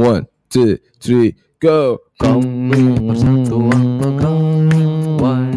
One, 0.00 0.24
two, 0.48 0.80
three, 0.96 1.36
go. 1.60 2.00
Kami 2.16 2.96
persatuan 3.04 4.00
pegawai 4.00 5.52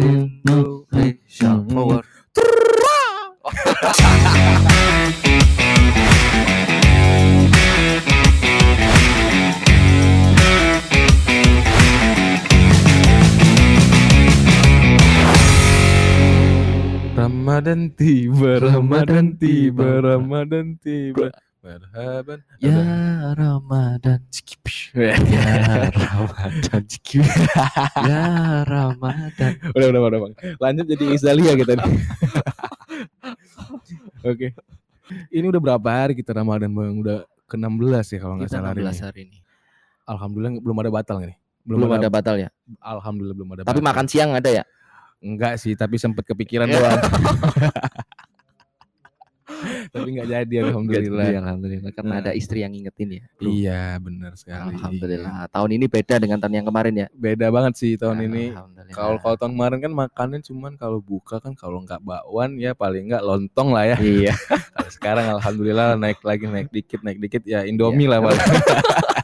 Indonesia 0.00 1.52
Power. 1.68 2.00
Ramadan 17.12 17.92
tiba, 17.92 18.64
Ramadan 18.64 19.36
tiba, 19.36 20.00
Ramadan 20.00 20.80
tiba. 20.80 21.28
Marhaban. 21.64 22.38
Ya 22.60 22.68
Udah. 22.68 23.32
Ramadan 23.32 24.20
Cikipish. 24.28 24.92
Ya 24.92 25.16
Ramadan. 25.96 26.82
Ya 28.04 28.22
Ramadan 28.68 29.50
udah, 29.72 29.86
udah, 29.88 30.00
udah, 30.04 30.20
Bang. 30.28 30.34
Lanjut 30.60 30.84
jadi 30.86 31.04
Isdalia 31.10 31.52
kita 31.56 31.72
nih. 31.74 31.88
Oke. 34.22 34.52
Ini 35.30 35.44
udah 35.48 35.60
berapa 35.60 35.88
hari 35.88 36.12
kita 36.12 36.32
Ramadan, 36.32 36.68
Bang? 36.68 37.00
Udah 37.00 37.24
ke-16 37.44 38.06
ya 38.08 38.18
kalau 38.20 38.34
nggak 38.36 38.50
salah 38.50 38.68
hari 38.72 38.80
16 38.80 38.88
ini. 38.88 39.00
hari 39.00 39.20
ini 39.24 39.38
Alhamdulillah 40.04 40.52
belum 40.58 40.76
ada 40.80 40.90
batal 40.90 41.16
nih. 41.20 41.36
Belum 41.64 41.88
ada 41.88 42.08
batal 42.08 42.36
ya 42.36 42.48
Alhamdulillah 42.76 43.36
belum 43.36 43.50
ada 43.52 43.62
Tapi 43.64 43.80
batal. 43.80 43.88
makan 43.88 44.04
siang 44.04 44.36
ada 44.36 44.50
ya 44.52 44.64
Enggak 45.24 45.56
sih, 45.56 45.72
tapi 45.72 45.96
sempet 45.96 46.28
kepikiran 46.28 46.68
Ya. 46.68 46.76
doang. 46.76 47.00
tapi 49.94 50.18
nggak 50.18 50.26
jadi 50.26 50.54
alhamdulillah. 50.66 51.26
Iya, 51.30 51.38
Alhamdulillah 51.38 51.90
Karena 51.94 52.14
Nah. 52.18 52.22
ada 52.26 52.32
istri 52.34 52.66
yang 52.66 52.74
ngingetin 52.74 53.14
ya 53.14 53.22
bro. 53.38 53.46
Iya, 53.46 53.82
benar 54.02 54.34
sekali. 54.34 54.74
Alhamdulillah 54.74 55.46
Tahun 55.46 55.70
ini 55.70 55.86
beda 55.86 56.18
dengan 56.18 56.42
tahun 56.42 56.54
yang 56.58 56.66
kemarin 56.66 56.94
ya 56.98 57.06
Beda 57.14 57.46
banget 57.54 57.78
sih 57.78 57.94
tahun 57.94 58.26
ini. 58.26 58.58
Alhamdulillah. 58.58 58.90
Kalau 58.90 59.16
kalau 59.22 59.36
tahun 59.38 59.52
kemarin 59.54 59.78
kan 59.78 59.92
makannya 59.94 60.40
cuman 60.42 60.72
kalau 60.74 60.98
buka 60.98 61.38
kan 61.38 61.54
kalau 61.54 61.78
nggak 61.86 62.02
bakwan 62.02 62.58
ya 62.58 62.74
paling 62.74 63.06
nggak 63.06 63.22
lontong 63.22 63.70
lah 63.70 63.94
ya. 63.94 63.96
Iya 64.02 64.34
Kalau 64.74 64.90
sekarang 64.90 65.26
alhamdulillah 65.38 65.94
naik 65.94 66.18
lagi 66.26 66.50
naik 66.50 66.74
dikit 66.74 67.06
naik 67.06 67.22
dikit 67.22 67.46
ya 67.46 67.62
Indomie 67.62 68.10
lah 68.10 68.18
paling. 68.18 68.42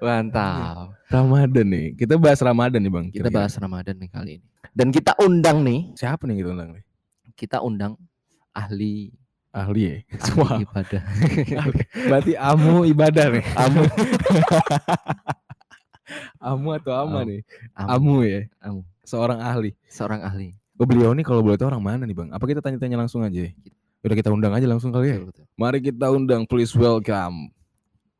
Mantap 0.00 0.96
Ramadan 1.10 1.66
nih. 1.66 1.86
Kita 1.98 2.14
bahas 2.16 2.40
Ramadan 2.40 2.80
nih, 2.80 2.92
Bang. 2.92 3.06
Kita 3.10 3.28
bahas 3.28 3.52
Ramadan 3.58 3.94
nih 3.98 4.08
kali 4.08 4.30
ini 4.38 4.46
Dan 4.70 4.94
kita 4.94 5.18
undang 5.18 5.66
nih 5.66 5.90
siapa 5.98 6.24
nih 6.30 6.40
kita 6.40 6.50
undang 6.54 6.70
nih? 6.78 6.82
Kita 7.40 7.64
undang 7.64 7.96
ahli 8.52 9.16
Ahli 9.50 9.80
ya. 9.82 9.96
ahli 10.14 10.36
Wah, 10.38 10.60
ibadah 10.60 11.02
berarti 12.06 12.32
amu 12.36 12.84
ibadah 12.84 13.26
nih. 13.32 13.44
Amu 13.64 13.82
Amu 16.42 16.68
atau 16.74 16.92
ama 16.94 17.22
Am- 17.22 17.28
nih? 17.28 17.40
Amu. 17.74 17.88
Amu 17.90 18.14
ya. 18.22 18.40
Amu. 18.60 18.80
Seorang 19.02 19.38
ahli. 19.40 19.70
Seorang 19.88 20.20
ahli 20.22 20.54
Oh, 20.80 20.88
beliau 20.88 21.12
nih 21.12 21.20
kalau 21.20 21.44
boleh 21.44 21.60
tahu 21.60 21.68
orang 21.68 21.84
mana 21.84 22.02
nih, 22.08 22.16
Bang? 22.16 22.32
Apa 22.32 22.48
kita 22.48 22.64
tanya-tanya 22.64 23.04
langsung 23.04 23.20
aja? 23.20 23.36
ya? 23.36 23.52
Udah 24.00 24.16
kita 24.16 24.32
undang 24.32 24.56
aja 24.56 24.64
langsung 24.64 24.88
kali 24.88 25.12
ya. 25.12 25.20
Betul, 25.20 25.28
betul. 25.28 25.44
Mari 25.60 25.78
kita 25.84 26.06
undang, 26.08 26.48
please 26.48 26.72
welcome 26.72 27.52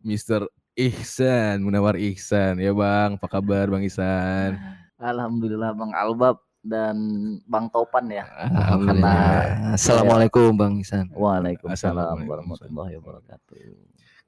Mr. 0.04 0.44
Ihsan, 0.76 1.64
Munawar 1.64 1.96
Ihsan. 1.96 2.60
Ya 2.60 2.76
Bang, 2.76 3.16
apa 3.16 3.26
kabar 3.32 3.64
Bang 3.72 3.80
Ihsan? 3.80 4.60
Alhamdulillah 5.00 5.72
Bang 5.72 5.96
Albab 5.96 6.44
dan 6.60 6.96
Bang 7.44 7.68
Topan 7.68 8.04
ya. 8.06 8.24
Alhamdulillah. 8.28 9.74
Assalamualaikum 9.74 10.52
Bang 10.52 10.76
Isan. 10.78 11.08
Waalaikumsalam 11.10 12.20
warahmatullahi 12.22 13.00
wabarakatuh. 13.00 13.56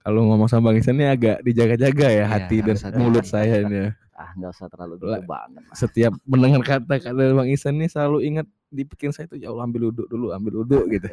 Kalau 0.03 0.21
ngomong 0.27 0.49
sama 0.49 0.69
Bang 0.69 0.81
Ihsan 0.81 0.97
ini 0.97 1.07
agak 1.07 1.41
dijaga-jaga 1.41 2.09
ya 2.09 2.17
Iya, 2.19 2.25
hati 2.27 2.59
dan 2.59 2.75
mulut 2.97 3.23
saya 3.23 3.63
ini. 3.63 3.77
ya. 3.79 3.91
Ah 4.13 4.29
nggak 4.35 4.51
usah 4.51 4.69
terlalu 4.69 4.95
Lah. 5.01 5.19
gitu 5.19 5.27
banget. 5.27 5.63
lah. 5.63 5.75
Setiap 5.75 6.13
mendengar 6.25 6.61
kata-kata 6.63 7.23
Bang 7.33 7.49
Ihsan 7.49 7.77
ini 7.77 7.87
selalu 7.87 8.19
ingat 8.23 8.47
di 8.67 8.83
pikiran 8.83 9.13
saya 9.13 9.27
itu 9.27 9.37
ya 9.37 9.53
Allah 9.53 9.65
ambil 9.65 9.93
uduk 9.93 10.09
dulu, 10.09 10.33
ambil 10.33 10.65
uduk 10.65 10.85
gitu. 10.91 11.09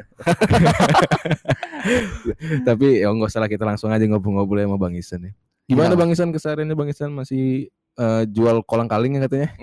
Tapi 2.66 2.86
ya 3.00 3.08
nggak 3.10 3.28
usah 3.28 3.40
lah 3.40 3.48
kita 3.48 3.62
langsung 3.62 3.90
aja 3.90 4.02
ngobrol-ngobrol 4.02 4.58
sama 4.58 4.76
Bang 4.76 4.96
Ihsan 4.96 5.28
ya. 5.28 5.32
Gimana 5.66 5.92
Iya. 5.92 5.98
Bang 5.98 6.10
Ihsan 6.10 6.30
kesehariannya 6.30 6.74
Bang 6.74 6.88
Ihsan 6.88 7.12
masih 7.12 7.68
eh, 7.94 8.22
jual 8.26 8.64
kolang 8.64 8.88
kaling 8.88 9.16
ya 9.16 9.28
katanya? 9.28 9.48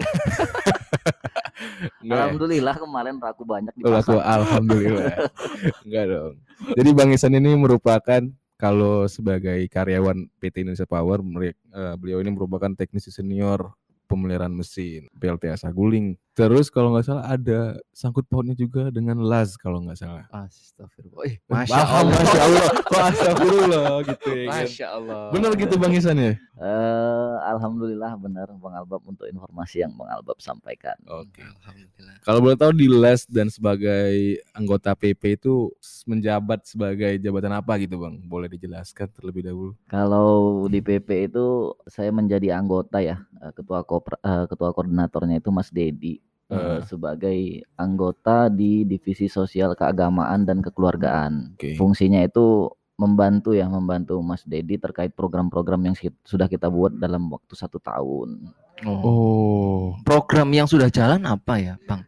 Enggak 2.01 2.17
ya? 2.17 2.23
Alhamdulillah 2.29 2.75
kemarin 2.77 3.15
laku 3.17 3.43
banyak 3.43 3.73
di 3.73 3.83
pasar. 3.83 4.21
alhamdulillah. 4.21 5.13
Enggak 5.85 6.05
dong. 6.09 6.33
Jadi 6.77 6.89
Bang 6.93 7.09
Ihsan 7.13 7.33
ini 7.37 7.53
merupakan 7.57 8.21
kalau 8.57 9.05
sebagai 9.05 9.69
karyawan 9.69 10.25
PT 10.41 10.65
Indonesia 10.65 10.89
Power, 10.89 11.21
eh, 11.21 11.95
beliau 11.97 12.17
ini 12.21 12.33
merupakan 12.33 12.73
teknisi 12.73 13.13
senior 13.13 13.73
pemeliharaan 14.09 14.53
mesin 14.53 15.05
PLTA 15.13 15.57
Saguling. 15.59 16.17
Terus 16.37 16.69
kalau 16.69 16.93
nggak 16.93 17.01
salah 17.01 17.25
ada 17.25 17.81
sangkut 17.89 18.29
pautnya 18.29 18.53
juga 18.53 18.93
dengan 18.93 19.17
Laz 19.17 19.57
kalau 19.57 19.81
nggak 19.81 19.97
salah. 19.97 20.29
Astagfirullah. 20.29 21.25
Eh, 21.25 21.41
Masya 21.49 21.73
Masya 21.73 21.81
Allah, 21.81 21.97
Allah. 21.97 22.13
Masya 22.13 22.41
Allah. 22.45 22.63
Kok 22.85 23.01
astagfirullah 23.09 23.85
gitu 24.05 24.29
ya 24.29 24.45
kan? 24.45 24.53
Masya 24.61 24.87
Allah. 24.93 25.21
Bener 25.33 25.51
gitu 25.57 25.75
Bang 25.81 25.97
Ihsan 25.97 26.21
ya? 26.21 26.37
Eh, 26.37 27.35
Alhamdulillah 27.41 28.13
benar 28.21 28.53
Bang 28.53 28.77
Albab 28.77 29.01
untuk 29.09 29.25
informasi 29.25 29.81
yang 29.81 29.97
Bang 29.97 30.13
Albab 30.13 30.37
sampaikan. 30.37 30.93
Oke. 31.09 31.41
Alhamdulillah. 31.41 32.15
Kalau 32.21 32.39
boleh 32.39 32.53
tahu 32.53 32.71
di 32.77 32.85
Les 32.85 33.25
dan 33.25 33.49
sebagai 33.49 34.37
anggota 34.53 34.93
PP 34.93 35.41
itu 35.41 35.73
menjabat 36.05 36.69
sebagai 36.69 37.17
jabatan 37.17 37.57
apa 37.57 37.81
gitu 37.81 37.97
Bang? 37.97 38.21
Boleh 38.21 38.45
dijelaskan 38.45 39.09
terlebih 39.09 39.41
dahulu? 39.41 39.73
Kalau 39.89 40.61
di 40.69 40.85
PP 40.85 41.33
itu 41.33 41.73
saya 41.89 42.13
menjadi 42.13 42.53
anggota 42.53 43.01
ya, 43.01 43.25
eh, 43.41 43.49
ketua 43.57 43.81
kopra- 43.81 44.21
eh, 44.21 44.45
ketua 44.45 44.69
koordinatornya 44.69 45.41
itu 45.41 45.49
Mas 45.49 45.73
Dedi 45.73 46.21
eh, 46.47 46.55
Eh. 46.55 46.79
sebagai 46.87 47.37
anggota 47.75 48.47
di 48.47 48.87
divisi 48.87 49.27
sosial 49.27 49.75
keagamaan 49.75 50.47
dan 50.47 50.63
kekeluargaan. 50.63 51.59
Oke. 51.59 51.75
Fungsinya 51.75 52.23
itu 52.23 52.71
membantu 52.97 53.53
ya, 53.53 53.69
membantu 53.69 54.17
Mas 54.25 54.41
Dedi 54.47 54.81
terkait 54.81 55.13
program-program 55.13 55.91
yang 55.91 55.95
sudah 56.25 56.49
kita 56.49 56.65
buat 56.71 56.97
dalam 56.97 57.29
waktu 57.29 57.53
satu 57.53 57.77
tahun. 57.77 58.49
Oh. 58.85 59.01
Oh, 59.05 59.83
Program 60.05 60.49
yang 60.53 60.69
sudah 60.69 60.89
jalan 60.89 61.25
apa 61.25 61.57
ya, 61.57 61.73
Bang? 61.89 62.05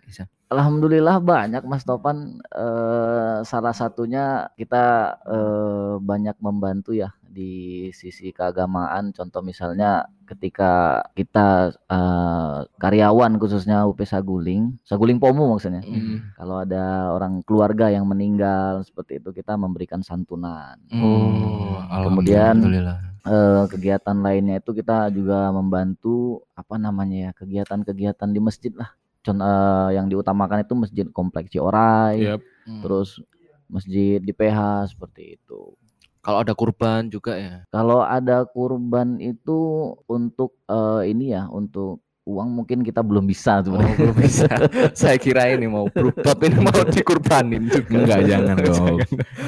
Alhamdulillah 0.50 1.22
banyak 1.22 1.62
Mas 1.70 1.86
Topan. 1.86 2.42
Eh, 2.50 3.40
salah 3.46 3.74
satunya 3.74 4.50
kita 4.58 5.18
eh, 5.30 5.94
banyak 6.02 6.42
membantu 6.42 6.98
ya 6.98 7.14
di 7.22 7.88
sisi 7.94 8.34
keagamaan. 8.34 9.14
Contoh 9.14 9.46
misalnya 9.46 10.10
ketika 10.26 11.06
kita 11.14 11.78
eh, 11.86 12.58
karyawan 12.82 13.38
khususnya 13.38 13.86
UP 13.86 14.02
Saguling, 14.02 14.82
Saguling 14.82 15.22
Pomu 15.22 15.54
maksudnya. 15.54 15.86
Hmm. 15.86 16.34
Kalau 16.34 16.66
ada 16.66 17.14
orang 17.14 17.46
keluarga 17.46 17.94
yang 17.94 18.10
meninggal 18.10 18.82
seperti 18.82 19.22
itu 19.22 19.30
kita 19.30 19.54
memberikan 19.54 20.02
santunan. 20.02 20.82
Oh, 20.98 21.78
Kemudian 22.10 22.58
Alhamdulillah. 22.58 23.10
Eh, 23.30 23.64
kegiatan 23.70 24.18
lainnya 24.18 24.58
itu 24.58 24.74
kita 24.74 25.14
juga 25.14 25.54
membantu 25.54 26.42
apa 26.58 26.82
namanya 26.82 27.30
ya 27.30 27.32
kegiatan-kegiatan 27.38 28.30
di 28.32 28.40
masjid 28.42 28.74
lah. 28.74 28.96
Contoh 29.20 29.46
yang 29.92 30.08
diutamakan 30.08 30.64
itu 30.64 30.74
masjid 30.74 31.06
kompleks 31.10 31.52
Ciorai, 31.52 32.24
Yap. 32.24 32.42
Hmm. 32.64 32.82
terus 32.82 33.20
masjid 33.66 34.18
di 34.18 34.32
PH 34.32 34.58
seperti 34.90 35.36
itu. 35.36 35.76
kalau 36.20 36.44
ada 36.44 36.52
kurban 36.52 37.08
juga 37.08 37.34
ya. 37.34 37.64
Kalau 37.68 38.00
ada 38.00 38.44
kurban 38.44 39.18
itu 39.18 39.60
untuk 40.06 40.60
eh, 40.66 41.10
ini 41.10 41.32
ya 41.32 41.48
untuk 41.48 42.00
uang 42.24 42.62
mungkin 42.62 42.86
kita 42.86 43.02
belum 43.02 43.26
bisa 43.26 43.58
Oh, 43.58 43.74
sebenarnya. 43.74 43.96
belum 43.98 44.18
bisa. 44.20 44.46
Saya 45.00 45.18
kira 45.18 45.50
ini 45.50 45.66
mau 45.66 45.90
berubah 45.90 46.38
ini 46.46 46.60
mau 46.62 46.86
dikurbanin 46.86 47.66
juga. 47.66 47.90
Enggak, 47.90 48.20
jangan 48.30 48.56
dong. 48.62 48.98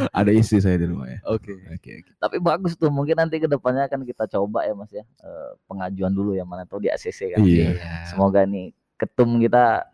Ada 0.10 0.32
istri 0.34 0.58
saya 0.58 0.82
di 0.82 0.90
rumah 0.90 1.06
ya. 1.06 1.20
Oke. 1.30 1.54
Oke, 1.70 1.92
oke. 2.02 2.12
Tapi 2.18 2.36
bagus 2.42 2.74
tuh 2.74 2.90
mungkin 2.90 3.20
nanti 3.20 3.38
ke 3.38 3.46
depannya 3.46 3.86
akan 3.86 4.02
kita 4.02 4.26
coba 4.26 4.66
ya 4.66 4.74
Mas 4.74 4.90
ya 4.90 5.04
eh, 5.04 5.52
pengajuan 5.70 6.10
dulu 6.10 6.34
ya 6.34 6.42
mana 6.42 6.66
tahu 6.66 6.82
di 6.82 6.90
ACC 6.90 7.38
kan. 7.38 7.40
Iya. 7.46 7.78
Semoga 8.10 8.48
nih 8.50 8.74
ketum 9.02 9.42
kita 9.42 9.90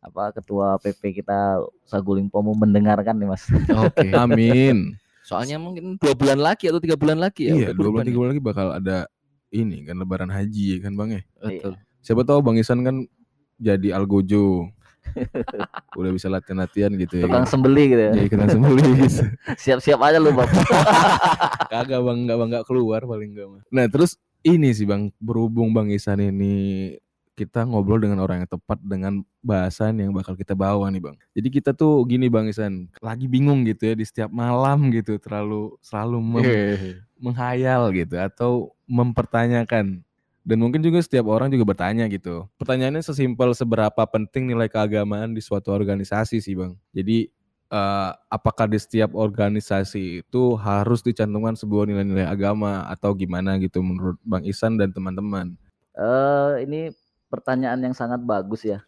apa 0.00 0.32
ketua 0.32 0.80
PP 0.80 1.20
kita 1.20 1.60
Saguling 1.84 2.32
Pomu 2.32 2.56
mendengarkan 2.56 3.20
nih 3.20 3.28
Mas. 3.28 3.44
Oke. 3.68 4.08
Amin. 4.22 4.96
Soalnya 5.26 5.60
mungkin 5.60 6.00
dua 6.00 6.14
bulan 6.16 6.38
lagi 6.40 6.70
atau 6.70 6.80
tiga 6.80 6.96
bulan 6.96 7.18
lagi 7.18 7.50
ya. 7.50 7.54
iya, 7.58 7.68
dua 7.74 7.90
bulan 7.90 8.06
tiga 8.06 8.16
ya. 8.16 8.20
bulan 8.22 8.30
lagi 8.32 8.44
bakal 8.46 8.66
ada 8.72 8.98
ini 9.50 9.82
kan 9.84 9.98
lebaran 9.98 10.30
haji 10.30 10.80
kan 10.80 10.94
Bang 10.94 11.10
ya. 11.12 11.22
Betul. 11.42 11.74
Siapa 12.00 12.22
tahu 12.22 12.38
Bang 12.40 12.56
Isan 12.56 12.80
kan 12.86 13.04
jadi 13.58 13.98
algojo. 13.98 14.70
Udah 15.98 16.10
bisa 16.14 16.26
latihan-latihan 16.30 16.90
gitu 16.98 17.22
ya. 17.22 17.24
Tukang 17.30 17.46
Kan? 17.46 17.50
sembeli 17.50 17.84
gitu 17.94 18.02
ya. 18.10 18.12
Jadi 18.14 18.28
kena 18.30 18.46
sembeli 18.50 18.82
gitu. 19.06 19.22
Siap-siap 19.66 20.00
aja 20.02 20.18
lu 20.22 20.30
Bapak. 20.34 20.66
Kagak 21.70 22.00
Bang, 22.02 22.26
enggak 22.26 22.36
Bang 22.38 22.48
enggak 22.50 22.66
keluar 22.66 23.02
paling 23.06 23.34
enggak 23.34 23.46
mah. 23.50 23.62
Nah, 23.70 23.86
terus 23.90 24.18
ini 24.46 24.70
sih 24.70 24.86
Bang, 24.86 25.10
berhubung 25.18 25.74
Bang 25.74 25.90
Isan 25.90 26.22
ini 26.22 26.94
kita 27.36 27.68
ngobrol 27.68 28.00
dengan 28.00 28.24
orang 28.24 28.42
yang 28.42 28.50
tepat 28.50 28.80
dengan 28.80 29.20
bahasan 29.44 30.00
yang 30.00 30.16
bakal 30.16 30.32
kita 30.32 30.56
bawa 30.56 30.88
nih 30.88 31.04
bang. 31.04 31.16
Jadi 31.36 31.48
kita 31.52 31.70
tuh 31.76 32.00
gini 32.08 32.32
bang 32.32 32.48
Isan, 32.48 32.88
lagi 33.04 33.28
bingung 33.28 33.68
gitu 33.68 33.92
ya 33.92 33.94
di 33.94 34.08
setiap 34.08 34.32
malam 34.32 34.88
gitu 34.88 35.20
terlalu 35.20 35.76
selalu 35.84 36.18
mem- 36.24 36.56
menghayal 37.20 37.92
gitu 37.92 38.16
atau 38.16 38.72
mempertanyakan. 38.88 40.00
Dan 40.46 40.58
mungkin 40.62 40.80
juga 40.80 41.02
setiap 41.02 41.26
orang 41.28 41.52
juga 41.52 41.66
bertanya 41.66 42.06
gitu. 42.08 42.46
Pertanyaannya 42.56 43.02
sesimpel 43.02 43.52
seberapa 43.52 44.02
penting 44.08 44.46
nilai 44.48 44.70
keagamaan 44.70 45.34
di 45.36 45.42
suatu 45.44 45.74
organisasi 45.74 46.40
sih 46.40 46.54
bang. 46.56 46.72
Jadi 46.96 47.28
eh, 47.68 48.10
apakah 48.32 48.70
di 48.70 48.78
setiap 48.80 49.12
organisasi 49.12 50.24
itu 50.24 50.42
harus 50.56 51.04
dicantumkan 51.04 51.58
sebuah 51.58 51.90
nilai-nilai 51.90 52.24
agama 52.30 52.86
atau 52.88 53.12
gimana 53.12 53.60
gitu 53.60 53.82
menurut 53.84 54.16
bang 54.24 54.46
Isan 54.46 54.80
dan 54.80 54.94
teman-teman? 54.94 55.58
Eh, 55.96 56.68
ini 56.68 56.92
pertanyaan 57.30 57.82
yang 57.82 57.94
sangat 57.94 58.22
bagus 58.22 58.66
ya. 58.66 58.82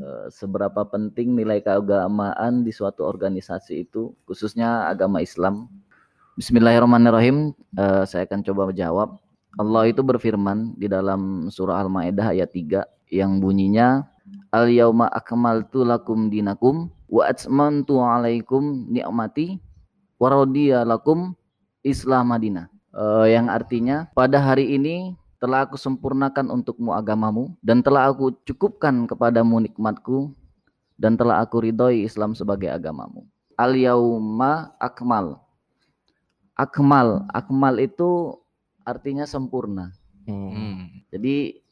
Eh, 0.00 0.26
seberapa 0.30 0.82
penting 0.86 1.34
nilai 1.34 1.62
keagamaan 1.62 2.66
di 2.66 2.72
suatu 2.74 3.06
organisasi 3.06 3.86
itu, 3.86 4.14
khususnya 4.26 4.90
agama 4.90 5.22
Islam. 5.22 5.70
Bismillahirrahmanirrahim. 6.38 7.54
Eh, 7.78 8.04
saya 8.06 8.26
akan 8.26 8.40
coba 8.46 8.70
menjawab. 8.70 9.18
Allah 9.58 9.82
itu 9.90 10.02
berfirman 10.06 10.78
di 10.78 10.86
dalam 10.86 11.50
surah 11.50 11.82
Al-Maidah 11.82 12.32
ayat 12.34 12.54
3 12.54 12.86
yang 13.10 13.42
bunyinya 13.42 14.06
Al 14.50 14.70
yauma 14.70 15.10
akmaltu 15.10 15.82
lakum 15.82 16.30
dinakum 16.30 16.90
wa 17.10 17.26
atmamtu 17.26 17.98
alaikum 17.98 18.86
ni'mati 18.90 19.58
wa 20.18 20.46
lakum 20.86 21.34
Islam 21.82 22.34
Madinah. 22.34 22.66
Eh, 22.90 23.26
yang 23.34 23.46
artinya 23.46 24.10
pada 24.10 24.42
hari 24.42 24.74
ini 24.74 25.14
telah 25.40 25.64
aku 25.64 25.80
sempurnakan 25.80 26.52
untukmu 26.52 26.92
agamamu 26.92 27.56
dan 27.64 27.80
telah 27.80 28.12
aku 28.12 28.36
cukupkan 28.44 29.08
kepadamu 29.08 29.64
nikmatku 29.64 30.36
dan 31.00 31.16
telah 31.16 31.40
aku 31.40 31.64
ridhoi 31.64 32.04
Islam 32.04 32.36
sebagai 32.36 32.68
agamamu. 32.68 33.24
Al 33.56 33.72
yauma 33.72 34.76
akmal. 34.76 35.40
Akmal, 36.52 37.24
akmal 37.32 37.80
itu 37.80 38.36
artinya 38.84 39.24
sempurna. 39.24 39.96
Hmm. 40.28 40.92
Jadi 41.08 41.64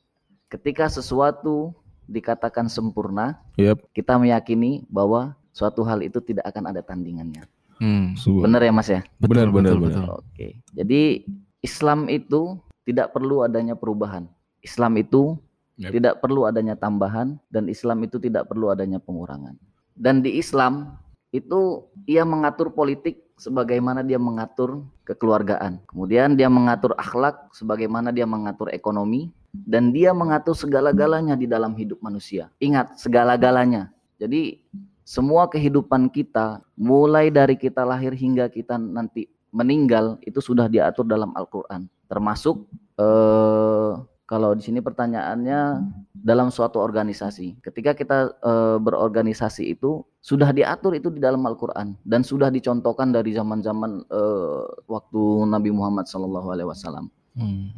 ketika 0.49 0.89
sesuatu 0.89 1.77
dikatakan 2.09 2.73
sempurna, 2.73 3.37
Yep. 3.61 3.93
kita 3.93 4.17
meyakini 4.17 4.89
bahwa 4.89 5.37
suatu 5.53 5.85
hal 5.85 6.01
itu 6.01 6.25
tidak 6.25 6.49
akan 6.49 6.73
ada 6.73 6.81
tandingannya. 6.81 7.45
Hmm. 7.77 8.17
Benar 8.17 8.65
ya 8.65 8.73
Mas 8.73 8.89
ya? 8.89 9.05
Benar, 9.21 9.53
benar, 9.53 9.77
benar. 9.77 10.25
Oke. 10.25 10.57
Jadi 10.73 11.29
Islam 11.61 12.09
itu 12.09 12.57
tidak 12.89 13.13
perlu 13.13 13.45
adanya 13.45 13.77
perubahan. 13.77 14.25
Islam 14.65 14.97
itu 14.97 15.37
Yap. 15.77 15.93
tidak 15.93 16.15
perlu 16.25 16.49
adanya 16.49 16.73
tambahan 16.73 17.37
dan 17.53 17.69
Islam 17.69 18.01
itu 18.09 18.17
tidak 18.17 18.49
perlu 18.49 18.73
adanya 18.73 18.97
pengurangan. 18.97 19.61
Dan 19.93 20.25
di 20.25 20.41
Islam 20.41 20.97
itu 21.29 21.85
ia 22.09 22.25
mengatur 22.25 22.73
politik 22.73 23.21
sebagaimana 23.37 24.01
dia 24.01 24.17
mengatur 24.17 24.89
kekeluargaan. 25.05 25.85
Kemudian 25.85 26.33
dia 26.33 26.49
mengatur 26.49 26.97
akhlak 26.97 27.53
sebagaimana 27.53 28.09
dia 28.09 28.25
mengatur 28.25 28.73
ekonomi 28.73 29.29
dan 29.53 29.93
dia 29.93 30.17
mengatur 30.17 30.57
segala-galanya 30.57 31.37
di 31.37 31.45
dalam 31.45 31.77
hidup 31.77 32.01
manusia. 32.01 32.49
Ingat, 32.57 32.97
segala-galanya. 32.97 33.93
Jadi 34.17 34.65
semua 35.05 35.45
kehidupan 35.47 36.09
kita 36.09 36.65
mulai 36.75 37.29
dari 37.29 37.55
kita 37.55 37.85
lahir 37.85 38.17
hingga 38.17 38.49
kita 38.49 38.81
nanti 38.81 39.29
meninggal 39.53 40.17
itu 40.25 40.41
sudah 40.41 40.69
diatur 40.69 41.05
dalam 41.05 41.33
Al-Qur'an. 41.37 41.89
Termasuk 42.09 42.67
eh 42.99 43.93
kalau 44.29 44.53
di 44.53 44.61
sini 44.61 44.85
pertanyaannya 44.85 45.61
dalam 46.13 46.53
suatu 46.53 46.85
organisasi. 46.85 47.65
Ketika 47.65 47.97
kita 47.97 48.37
eh, 48.45 48.77
berorganisasi 48.77 49.73
itu 49.73 50.05
sudah 50.21 50.53
diatur 50.53 50.93
itu 50.93 51.09
di 51.09 51.17
dalam 51.17 51.41
Al-Qur'an 51.49 51.97
dan 52.05 52.21
sudah 52.21 52.53
dicontohkan 52.53 53.09
dari 53.09 53.33
zaman-zaman 53.33 54.05
eh, 54.05 54.63
waktu 54.85 55.23
Nabi 55.49 55.73
Muhammad 55.73 56.05
SAW. 56.05 57.09
Hmm. 57.41 57.73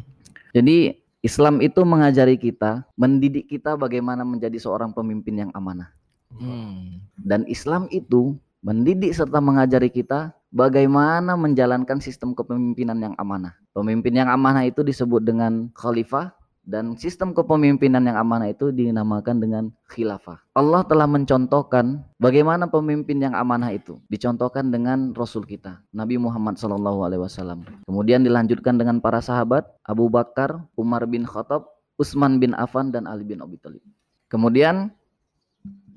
Jadi 0.50 0.98
Islam 1.22 1.62
itu 1.62 1.86
mengajari 1.86 2.34
kita, 2.34 2.82
mendidik 2.98 3.46
kita 3.46 3.78
bagaimana 3.78 4.26
menjadi 4.26 4.58
seorang 4.58 4.90
pemimpin 4.90 5.46
yang 5.46 5.50
amanah. 5.54 5.94
Hmm. 6.34 6.98
Dan 7.14 7.46
Islam 7.46 7.86
itu 7.94 8.34
mendidik 8.58 9.14
serta 9.14 9.38
mengajari 9.38 9.86
kita 9.86 10.34
bagaimana 10.50 11.38
menjalankan 11.38 12.02
sistem 12.02 12.34
kepemimpinan 12.34 12.98
yang 13.00 13.14
amanah. 13.16 13.56
Pemimpin 13.74 14.18
yang 14.18 14.28
amanah 14.28 14.66
itu 14.66 14.82
disebut 14.82 15.22
dengan 15.22 15.70
khalifah 15.74 16.34
dan 16.70 16.94
sistem 16.94 17.32
kepemimpinan 17.32 18.04
yang 18.04 18.20
amanah 18.20 18.52
itu 18.52 18.70
dinamakan 18.70 19.40
dengan 19.40 19.64
khilafah. 19.88 20.38
Allah 20.54 20.84
telah 20.84 21.08
mencontohkan 21.08 22.04
bagaimana 22.20 22.68
pemimpin 22.68 23.18
yang 23.18 23.34
amanah 23.34 23.72
itu. 23.72 23.98
Dicontohkan 24.12 24.68
dengan 24.68 25.16
Rasul 25.16 25.48
kita, 25.48 25.82
Nabi 25.90 26.20
Muhammad 26.20 26.60
SAW. 26.60 27.64
Kemudian 27.88 28.22
dilanjutkan 28.22 28.76
dengan 28.76 29.00
para 29.00 29.18
sahabat, 29.24 29.66
Abu 29.82 30.12
Bakar, 30.12 30.62
Umar 30.76 31.08
bin 31.08 31.24
Khattab, 31.24 31.66
Utsman 31.96 32.38
bin 32.38 32.52
Affan, 32.54 32.92
dan 32.92 33.08
Ali 33.08 33.24
bin 33.24 33.40
Abi 33.40 33.56
Thalib. 33.58 33.82
Kemudian 34.30 34.94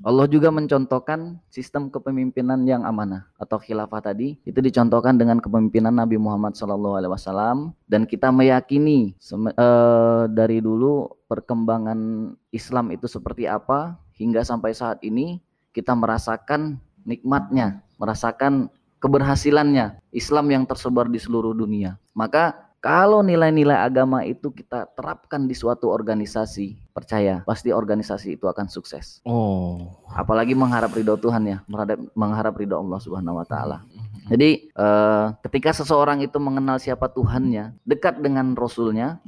Allah 0.04 0.28
juga 0.28 0.52
mencontohkan 0.52 1.40
sistem 1.48 1.88
kepemimpinan 1.88 2.68
yang 2.68 2.84
amanah 2.84 3.24
atau 3.40 3.56
khilafah 3.56 4.04
tadi. 4.04 4.36
Itu 4.44 4.60
dicontohkan 4.60 5.16
dengan 5.16 5.40
kepemimpinan 5.40 5.96
Nabi 5.96 6.20
Muhammad 6.20 6.60
SAW 6.60 7.72
dan 7.88 8.04
kita 8.04 8.28
meyakini 8.28 9.16
eh, 9.16 10.24
dari 10.28 10.60
dulu 10.60 11.08
perkembangan 11.32 12.32
Islam 12.52 12.92
itu 12.92 13.08
seperti 13.08 13.48
apa. 13.48 13.96
Hingga 14.14 14.44
sampai 14.44 14.76
saat 14.76 15.00
ini 15.02 15.40
kita 15.72 15.96
merasakan 15.96 16.78
nikmatnya, 17.08 17.82
merasakan 17.96 18.70
keberhasilannya 19.00 20.00
Islam 20.16 20.52
yang 20.52 20.64
tersebar 20.68 21.08
di 21.08 21.20
seluruh 21.20 21.56
dunia. 21.56 22.00
Maka 22.16 22.63
kalau 22.84 23.24
nilai-nilai 23.24 23.80
agama 23.80 24.28
itu 24.28 24.52
kita 24.52 24.92
terapkan 24.92 25.48
di 25.48 25.56
suatu 25.56 25.88
organisasi, 25.88 26.76
percaya 26.92 27.40
pasti 27.48 27.72
organisasi 27.72 28.36
itu 28.36 28.44
akan 28.44 28.68
sukses. 28.68 29.24
Oh. 29.24 30.04
Apalagi 30.12 30.52
mengharap 30.52 30.92
ridho 30.92 31.16
Tuhan 31.16 31.48
ya, 31.48 31.58
mengharap, 31.64 32.04
mengharap 32.12 32.54
ridho 32.60 32.76
Allah 32.76 33.00
Subhanahu 33.00 33.40
wa 33.40 33.48
taala. 33.48 33.88
Jadi 34.28 34.68
eh, 34.68 35.26
ketika 35.48 35.72
seseorang 35.72 36.28
itu 36.28 36.36
mengenal 36.44 36.76
siapa 36.76 37.08
Tuhannya, 37.08 37.72
dekat 37.88 38.20
dengan 38.20 38.52
Rasulnya, 38.52 39.24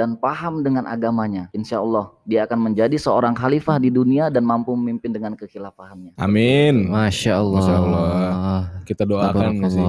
dan 0.00 0.16
paham 0.16 0.64
dengan 0.64 0.88
agamanya, 0.88 1.52
insya 1.52 1.84
Allah 1.84 2.08
dia 2.24 2.48
akan 2.48 2.72
menjadi 2.72 2.96
seorang 2.96 3.36
khalifah 3.36 3.76
di 3.76 3.92
dunia 3.92 4.32
dan 4.32 4.48
mampu 4.48 4.72
memimpin 4.72 5.12
dengan 5.12 5.36
kekhilafahannya. 5.36 6.16
Amin. 6.16 6.88
Masya 6.88 7.36
Allah. 7.36 7.60
Masya 7.60 7.76
Allah. 7.76 8.60
Kita 8.88 9.04
doakan 9.04 9.60
sih. 9.68 9.84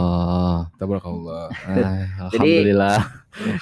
Tabarakallah. 0.76 1.48
Ah, 1.64 2.28
Alhamdulillah. 2.28 3.00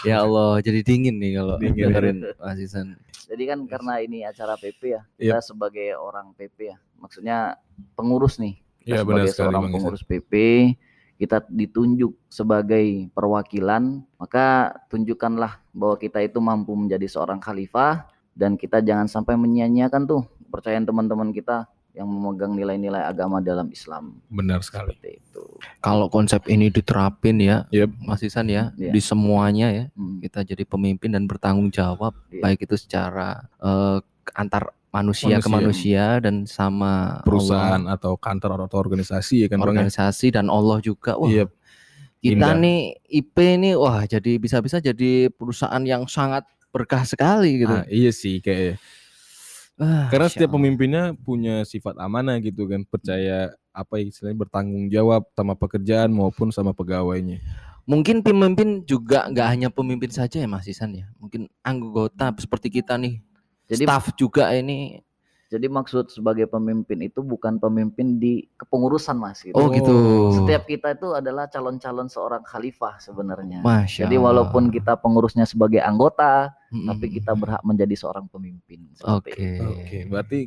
ya 0.02 0.26
Allah, 0.26 0.58
jadi 0.66 0.82
dingin 0.82 1.22
nih 1.22 1.38
kalau 1.38 1.62
Dingin. 1.62 1.94
dengerin 1.94 2.18
Mas 2.42 2.58
Isan. 2.58 2.98
Jadi 3.30 3.44
kan 3.46 3.60
karena 3.70 3.94
ini 4.02 4.26
acara 4.26 4.58
PP 4.58 4.82
ya, 4.90 5.06
kita 5.22 5.38
sebagai 5.46 5.94
orang 5.94 6.34
PP 6.34 6.74
ya, 6.74 6.82
maksudnya 6.98 7.38
pengurus 7.94 8.42
nih. 8.42 8.58
Iya 8.90 9.06
Kita 9.06 9.06
benar 9.06 9.30
sebagai 9.30 9.34
sekali 9.38 9.46
seorang 9.54 9.64
pengurus 9.70 10.02
PP, 10.02 10.34
kita 11.20 11.44
ditunjuk 11.52 12.16
sebagai 12.32 13.12
perwakilan, 13.12 14.00
maka 14.16 14.72
tunjukkanlah 14.88 15.60
bahwa 15.76 16.00
kita 16.00 16.24
itu 16.24 16.40
mampu 16.40 16.72
menjadi 16.74 17.12
seorang 17.12 17.44
khalifah 17.44 18.08
dan 18.32 18.56
kita 18.56 18.80
jangan 18.80 19.12
sampai 19.12 19.36
menyia-nyiakan 19.36 20.08
tuh 20.08 20.24
kepercayaan 20.48 20.88
teman-teman 20.88 21.36
kita 21.36 21.68
yang 21.92 22.08
memegang 22.08 22.56
nilai-nilai 22.56 23.04
agama 23.04 23.44
dalam 23.44 23.68
Islam. 23.68 24.16
Benar 24.32 24.64
sekali. 24.64 24.96
Seperti 24.96 25.20
itu. 25.20 25.44
Kalau 25.84 26.08
konsep 26.08 26.48
ini 26.48 26.72
diterapin 26.72 27.36
ya, 27.44 27.68
Yep. 27.76 27.90
Mas 28.08 28.24
Isan 28.24 28.48
ya, 28.48 28.72
Iya. 28.80 28.96
di 28.96 29.02
semuanya 29.04 29.68
ya, 29.76 29.86
Hmm, 30.00 30.24
kita 30.24 30.48
jadi 30.48 30.64
pemimpin 30.64 31.12
dan 31.12 31.28
bertanggung 31.28 31.68
jawab, 31.68 32.16
Iya. 32.32 32.48
baik 32.48 32.64
itu 32.64 32.80
secara 32.80 33.44
eh, 33.60 34.00
antar 34.32 34.72
manusia, 34.90 35.38
ke 35.38 35.50
Manusia. 35.50 36.18
dan 36.18 36.50
sama 36.50 37.22
Perusahaan 37.22 37.78
Allah, 37.80 37.96
atau 37.96 38.18
kantor 38.18 38.66
atau 38.66 38.78
organisasi 38.82 39.46
ya 39.46 39.48
kan 39.48 39.62
ya? 39.62 39.66
organisasi 39.66 40.34
dan 40.34 40.50
Allah 40.50 40.82
juga. 40.82 41.14
Wah, 41.16 41.30
Iya. 41.30 41.46
kita 42.20 42.52
indah. 42.52 42.58
nih 42.58 42.80
IP 43.06 43.36
nih, 43.58 43.74
wah 43.78 44.04
jadi 44.04 44.36
bisa-bisa 44.36 44.82
jadi 44.82 45.30
perusahaan 45.30 45.80
yang 45.86 46.10
sangat 46.10 46.44
berkah 46.70 47.06
sekali 47.06 47.64
gitu. 47.64 47.74
Ah, 47.74 47.86
iya 47.88 48.10
sih 48.10 48.42
kayak 48.42 48.78
Ah, 49.80 50.12
karena 50.12 50.28
setiap 50.28 50.52
pemimpinnya 50.52 51.16
punya 51.16 51.64
sifat 51.64 51.96
amanah 51.96 52.36
gitu 52.44 52.68
kan, 52.68 52.84
percaya 52.84 53.56
apa 53.72 53.96
ya 53.96 54.12
istilahnya 54.12 54.36
bertanggung 54.36 54.92
jawab 54.92 55.24
sama 55.32 55.56
pekerjaan 55.56 56.12
maupun 56.12 56.52
sama 56.52 56.76
pegawainya. 56.76 57.40
Mungkin 57.88 58.20
pemimpin 58.20 58.84
juga 58.84 59.32
nggak 59.32 59.48
hanya 59.48 59.70
pemimpin 59.72 60.12
saja 60.12 60.36
ya 60.36 60.52
Mas 60.52 60.68
Isan 60.68 61.00
ya. 61.00 61.08
Mungkin 61.16 61.48
anggota 61.64 62.36
seperti 62.36 62.68
kita 62.70 63.00
nih, 63.00 63.24
Jadi 63.70 63.84
staff 63.86 64.06
juga 64.18 64.50
ini 64.52 64.98
Jadi 65.50 65.66
maksud 65.66 66.14
sebagai 66.14 66.46
pemimpin 66.46 67.02
itu 67.02 67.26
bukan 67.26 67.58
pemimpin 67.58 68.22
di 68.22 68.46
kepengurusan 68.54 69.18
Mas 69.18 69.42
gitu. 69.42 69.58
Oh 69.58 69.74
gitu. 69.74 69.94
Setiap 70.30 70.70
kita 70.70 70.94
itu 70.94 71.10
adalah 71.18 71.50
calon-calon 71.50 72.06
seorang 72.06 72.46
khalifah 72.46 73.02
sebenarnya. 73.02 73.66
Masya 73.66 74.06
Jadi 74.06 74.16
walaupun 74.22 74.70
kita 74.70 74.94
pengurusnya 75.02 75.50
sebagai 75.50 75.82
anggota, 75.82 76.54
Mm-mm. 76.70 76.94
tapi 76.94 77.06
kita 77.18 77.34
berhak 77.34 77.66
menjadi 77.66 77.98
seorang 77.98 78.30
pemimpin. 78.30 78.94
seperti 78.94 79.10
Oke. 79.34 79.42
itu. 79.42 79.66
Oke, 79.74 79.98
berarti 80.06 80.40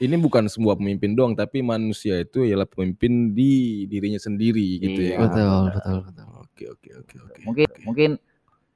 ini 0.00 0.16
bukan 0.16 0.48
semua 0.48 0.72
pemimpin 0.80 1.12
doang, 1.12 1.36
tapi 1.36 1.60
manusia 1.60 2.16
itu 2.24 2.40
ialah 2.48 2.64
pemimpin 2.64 3.36
di 3.36 3.84
dirinya 3.84 4.16
sendiri 4.16 4.80
gitu 4.80 4.96
Iya. 4.96 5.12
ya. 5.12 5.18
betul, 5.28 5.60
betul, 5.76 5.98
betul. 6.08 6.26
Oke, 6.40 6.64
oke, 6.72 6.88
oke, 7.04 7.16
oke. 7.20 7.40
Mungkin 7.44 7.66
Oke. 7.68 7.82
mungkin 7.84 8.10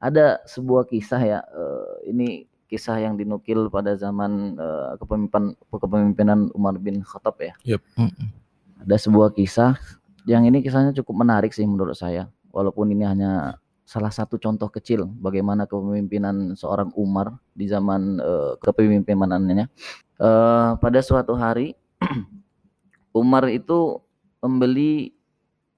ada 0.04 0.44
sebuah 0.44 0.84
kisah 0.84 1.22
ya. 1.24 1.40
eh, 1.40 2.12
ini 2.12 2.44
kisah 2.75 2.99
yang 2.99 3.14
dinukil 3.14 3.71
pada 3.71 3.95
zaman 3.95 4.59
eh, 4.59 4.93
kepemimpinan 4.99 5.54
kepemimpinan 5.71 6.50
Umar 6.59 6.75
bin 6.83 7.07
Khattab 7.07 7.38
ya. 7.38 7.54
Mm-mm. 7.95 8.35
Ada 8.83 8.99
sebuah 9.07 9.31
kisah 9.31 9.78
yang 10.26 10.43
ini 10.43 10.59
kisahnya 10.59 10.90
cukup 10.90 11.23
menarik 11.23 11.54
sih 11.54 11.62
menurut 11.62 11.95
saya. 11.95 12.26
Walaupun 12.50 12.90
ini 12.90 13.07
hanya 13.07 13.62
salah 13.87 14.11
satu 14.11 14.40
contoh 14.40 14.66
kecil 14.73 15.07
bagaimana 15.21 15.69
kepemimpinan 15.71 16.59
seorang 16.59 16.90
Umar 16.99 17.38
di 17.54 17.71
zaman 17.71 18.19
eh, 18.19 18.52
kepemimpinannya. 18.59 19.71
Eh, 20.19 20.71
pada 20.83 20.99
suatu 20.99 21.38
hari 21.38 21.78
Umar 23.14 23.47
itu 23.47 24.02
membeli 24.43 25.14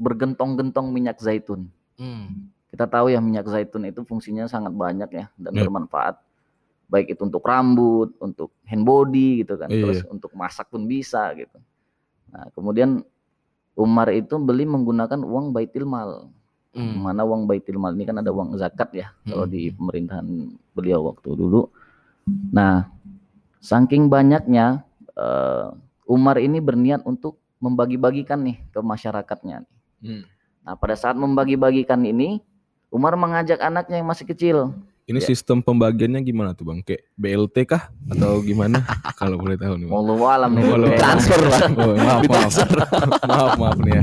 bergentong-gentong 0.01 0.93
minyak 0.93 1.21
zaitun. 1.21 1.69
Mm. 2.01 2.51
Kita 2.69 2.85
tahu 2.91 3.09
ya 3.09 3.23
minyak 3.25 3.49
zaitun 3.49 3.89
itu 3.89 4.05
fungsinya 4.05 4.45
sangat 4.45 4.75
banyak 4.75 5.09
ya 5.09 5.27
dan 5.41 5.53
Yep. 5.57 5.63
bermanfaat. 5.65 6.15
Baik 6.87 7.19
itu 7.19 7.23
untuk 7.27 7.43
rambut, 7.43 8.15
untuk 8.23 8.55
hand 8.63 8.87
body 8.87 9.43
gitu 9.43 9.59
kan, 9.59 9.67
Iya. 9.67 9.83
terus 9.83 10.01
untuk 10.07 10.31
masak 10.39 10.71
pun 10.71 10.87
bisa 10.87 11.35
gitu. 11.35 11.59
Nah, 12.31 12.47
kemudian 12.55 13.03
Umar 13.77 14.09
itu 14.15 14.39
beli 14.41 14.65
menggunakan 14.65 15.21
uang 15.21 15.53
baitil 15.53 15.85
mal. 15.85 16.31
Mm. 16.73 16.97
Mana 17.03 17.23
uang 17.27 17.45
baitil 17.49 17.77
mal 17.77 17.93
ini 17.93 18.05
kan 18.07 18.21
ada 18.21 18.31
uang 18.33 18.57
zakat 18.57 18.93
ya 18.93 19.09
kalau 19.25 19.49
Hmm. 19.49 19.53
di 19.53 19.73
pemerintahan 19.73 20.27
beliau 20.77 21.09
waktu 21.09 21.33
dulu. 21.33 21.73
Nah, 22.53 22.89
saking 23.61 24.09
banyaknya 24.09 24.85
eh, 25.17 25.67
Umar 26.05 26.37
ini 26.37 26.61
berniat 26.61 27.03
untuk 27.09 27.41
membagi-bagikan 27.57 28.37
nih 28.45 28.61
ke 28.69 28.79
masyarakatnya. 28.85 29.65
Hmm. 30.05 30.23
Nah, 30.61 30.75
pada 30.77 30.93
saat 30.93 31.17
membagi-bagikan 31.17 32.05
ini, 32.05 32.45
Umar 32.93 33.17
mengajak 33.17 33.59
anaknya 33.65 33.99
yang 33.99 34.09
masih 34.09 34.29
kecil. 34.29 34.77
Ini 35.07 35.23
Ya. 35.23 35.27
sistem 35.31 35.63
pembagiannya 35.63 36.19
gimana 36.19 36.51
tuh 36.51 36.67
bang? 36.67 36.83
Kayak 36.83 37.07
BLT 37.15 37.57
kah 37.63 37.95
atau 38.11 38.43
gimana? 38.43 38.83
Kalau 39.23 39.39
boleh 39.39 39.55
tahu 39.55 39.79
nih. 39.79 39.87
Bang. 39.87 39.95
Wallahu 39.95 40.25
alam 40.27 40.51
nih. 40.51 40.99
Transfer 40.99 41.41
lah. 41.47 41.61
Oh, 41.79 41.95
maaf, 41.95 42.23
maaf. 42.27 42.53
maaf, 43.31 43.53
maaf 43.55 43.79
nih 43.87 43.93
ya. 43.95 44.03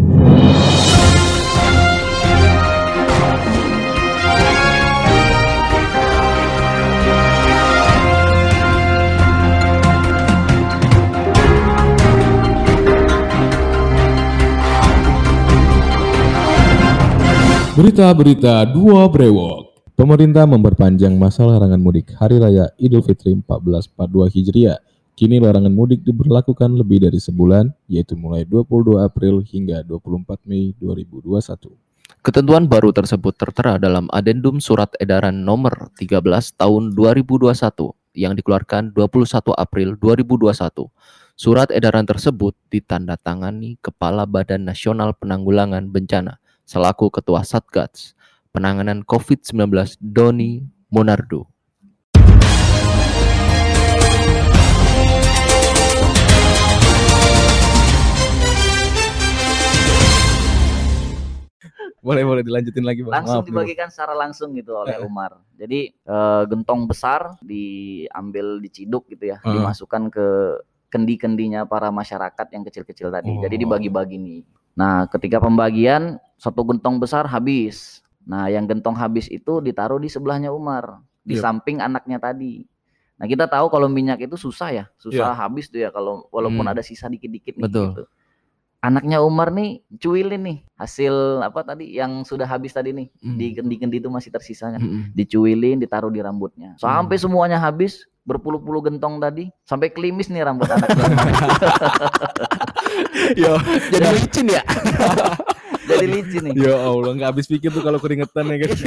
Berita-berita 17.74 18.69
dua 18.69 19.10
brewok. 19.10 19.62
Pemerintah 20.03 20.43
memperpanjang 20.43 21.15
masa 21.15 21.48
larangan 21.48 21.79
mudik 21.79 22.12
Hari 22.19 22.36
Raya 22.36 22.67
Idul 22.75 23.07
Fitri 23.07 23.39
1442 23.39 24.36
Hijriah. 24.36 24.83
Kini 25.15 25.39
larangan 25.39 25.72
mudik 25.72 26.03
diberlakukan 26.03 26.75
lebih 26.75 27.07
dari 27.07 27.24
sebulan, 27.24 27.72
yaitu 27.88 28.19
mulai 28.19 28.43
22 28.43 29.00
April 29.00 29.39
hingga 29.48 29.79
24 29.88 30.43
Mei 30.43 30.75
2021. 30.75 32.19
Ketentuan 32.19 32.67
baru 32.67 32.91
tersebut 32.91 33.31
tertera 33.31 33.79
dalam 33.79 34.12
Adendum 34.12 34.60
Surat 34.60 34.91
Edaran 35.00 35.39
Nomor 35.48 35.95
13 35.95 36.19
Tahun 36.51 36.83
2021 36.91 37.55
yang 38.19 38.36
dikeluarkan 38.36 38.91
21 38.91 39.55
April 39.55 39.95
2021. 40.03 40.51
Surat 41.39 41.72
edaran 41.72 42.03
tersebut 42.03 42.60
ditandatangani 42.67 43.79
Kepala 43.79 44.27
Badan 44.27 44.67
Nasional 44.67 45.15
Penanggulangan 45.15 45.88
Bencana 45.88 46.43
selaku 46.67 47.07
Ketua 47.07 47.48
Satgas 47.48 48.19
Penanganan 48.53 49.01
COVID-19 49.01 49.98
Doni 49.98 50.62
Monardo. 50.93 51.50
Boleh 62.03 62.22
boleh 62.27 62.43
dilanjutin 62.45 62.86
lagi 62.86 63.01
bang. 63.01 63.25
Langsung 63.25 63.41
Maaf 63.41 63.50
dibagikan 63.50 63.88
secara 63.89 64.13
langsung 64.13 64.53
gitu 64.53 64.75
oleh 64.75 65.01
Umar. 65.01 65.39
Jadi 65.57 65.89
eh, 65.89 66.43
gentong 66.45 66.86
besar 66.86 67.39
diambil 67.41 68.62
diciduk 68.62 69.07
gitu 69.10 69.33
ya, 69.33 69.41
Heeh. 69.41 69.55
dimasukkan 69.57 70.13
ke 70.13 70.27
kendi-kendinya 70.91 71.65
para 71.65 71.89
masyarakat 71.89 72.53
yang 72.53 72.62
kecil-kecil 72.67 73.10
tadi. 73.10 73.33
Jadi 73.41 73.55
Oh. 73.57 73.62
dibagi-bagi 73.65 74.22
nih. 74.22 74.41
Nah, 74.77 75.10
ketika 75.10 75.41
pembagian 75.41 76.22
satu 76.38 76.62
gentong 76.67 77.00
besar 77.01 77.25
habis. 77.25 78.02
Nah, 78.24 78.48
yang 78.48 78.63
gentong 78.63 78.96
habis 78.96 79.27
itu 79.27 79.60
ditaruh 79.60 79.98
di 79.98 80.08
sebelahnya 80.08 80.50
Umar, 80.50 81.00
di 81.20 81.36
Yep. 81.36 81.44
samping 81.44 81.77
anaknya 81.80 82.18
tadi. 82.18 82.63
Nah, 83.13 83.27
kita 83.27 83.46
tahu 83.46 83.68
kalau 83.68 83.88
minyak 83.88 84.20
itu 84.20 84.36
susah 84.36 84.70
ya, 84.70 84.86
susah 84.96 85.32
Iya. 85.32 85.39
habis 85.39 85.68
tuh 85.68 85.80
ya 85.80 85.89
kalau 85.89 86.27
walaupun 86.27 86.63
Hmm. 86.63 86.72
ada 86.72 86.82
sisa 86.82 87.08
dikit-dikit 87.08 87.56
nih 87.56 87.63
Betul. 87.68 87.88
gitu. 87.89 88.03
Anaknya 88.80 89.24
Umar 89.24 89.48
nih 89.48 89.80
cuilin 89.96 90.44
nih 90.44 90.58
hasil 90.75 91.39
apa 91.39 91.63
tadi 91.63 91.96
yang 91.96 92.27
sudah 92.27 92.44
habis 92.44 92.75
tadi 92.75 92.92
nih 92.92 93.08
Hmm. 93.24 93.39
di 93.39 93.56
kendi-kendi 93.56 94.03
itu 94.03 94.12
masih 94.12 94.27
tersisanya 94.27 94.75
Mm-mm. 94.75 95.15
dicuilin 95.15 95.80
ditaruh 95.80 96.12
di 96.12 96.20
rambutnya 96.20 96.75
sampai 96.75 97.15
semuanya 97.15 97.63
habis 97.63 98.03
berpuluh-puluh 98.27 98.84
gentong 98.84 99.24
tadi 99.24 99.48
sampai 99.63 99.88
klimis 99.88 100.27
nih 100.27 100.44
rambut 100.44 100.68
anaknya 100.68 101.00
Yo, 103.39 103.56
Jadi 103.88 104.06
licin 104.12 104.48
ya? 104.51 104.63
jadi 105.86 106.06
licin 106.06 106.42
nih 106.46 106.54
ya 106.58 106.75
Allah 106.78 107.12
nggak 107.12 107.30
habis 107.30 107.46
pikir 107.46 107.70
tuh 107.70 107.80
kalau 107.80 107.98
keringetan 107.98 108.46
ya 108.46 108.58
kan. 108.60 108.70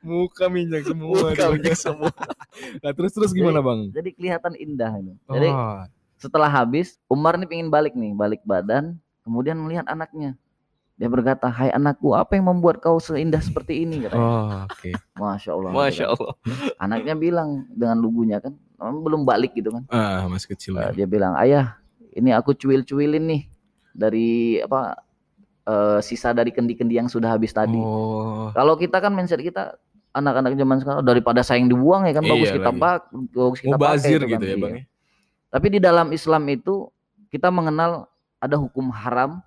Muka 0.00 0.46
minyak 0.48 0.84
semua. 0.84 1.30
Muka 1.30 1.44
minyak 1.50 1.76
semua. 1.76 2.10
Nah 2.80 2.90
terus 2.92 3.12
terus 3.12 3.30
gimana 3.30 3.58
bang? 3.58 3.90
jadi 3.90 4.10
kelihatan 4.10 4.52
indah 4.54 4.92
ini 4.94 5.14
jadi 5.24 5.48
Oh, 5.48 5.82
setelah 6.16 6.48
habis 6.48 6.98
Umar 7.06 7.36
nih 7.36 7.46
pingin 7.46 7.68
balik 7.68 7.94
nih 7.94 8.10
balik 8.10 8.42
badan 8.42 8.98
kemudian 9.22 9.54
melihat 9.54 9.86
anaknya 9.86 10.34
dia 10.94 11.06
berkata 11.06 11.46
hai 11.46 11.70
anakku 11.70 12.10
apa 12.10 12.34
yang 12.34 12.50
membuat 12.50 12.82
kau 12.82 12.98
seindah 12.98 13.38
seperti 13.38 13.86
ini 13.86 14.02
katanya 14.02 14.18
oh, 14.18 14.66
oke. 14.66 14.90
masya 15.14 15.50
Allah 15.52 15.70
Masya 15.70 16.04
Allah. 16.08 16.32
anaknya 16.76 17.14
bilang 17.14 17.48
dengan 17.70 17.96
lugunya 17.96 18.38
kan 18.38 18.50
"Kamu 18.74 18.98
belum 19.00 19.22
balik 19.22 19.54
gitu 19.54 19.70
kan 19.70 19.86
Ah 19.88 20.26
masih 20.26 20.50
kecil 20.50 20.74
Uh, 20.74 20.90
ya. 20.90 20.90
dia 20.92 21.06
bilang 21.06 21.38
ayah 21.38 21.78
ini 22.10 22.34
aku 22.34 22.50
cuil-cuilin 22.52 23.22
nih 23.22 23.42
dari 23.92 24.28
apa 24.58 24.98
eh, 25.68 25.98
sisa 26.00 26.32
dari 26.32 26.48
kendi-kendi 26.48 26.96
yang 26.96 27.06
sudah 27.06 27.28
habis 27.30 27.52
tadi 27.52 27.76
Oh, 27.76 28.48
kalau 28.50 28.74
kita 28.74 28.98
kan 28.98 29.12
mindset 29.12 29.38
kita 29.38 29.76
anak-anak 30.10 30.56
zaman 30.56 30.76
sekarang 30.78 31.02
daripada 31.02 31.40
sayang 31.40 31.68
dibuang 31.68 32.02
ya 32.02 32.16
kan 32.16 32.24
bagus 32.24 32.48
Iya 32.48 32.56
kita 32.56 32.70
lagi. 32.70 32.80
bak 32.80 33.00
bagus 33.30 33.58
kita 33.60 33.68
pakai 33.70 33.84
mubazir 33.92 34.18
itu 34.18 34.26
gitu 34.26 34.34
kan. 34.34 34.40
ya 34.40 34.48
Iya. 34.48 34.56
bang. 34.58 34.72
ya? 34.72 34.82
tapi 35.48 35.66
di 35.68 35.78
dalam 35.78 36.06
Islam 36.10 36.42
itu 36.46 36.74
kita 37.28 37.48
mengenal 37.48 38.08
ada 38.38 38.56
hukum 38.56 38.88
haram 38.88 39.44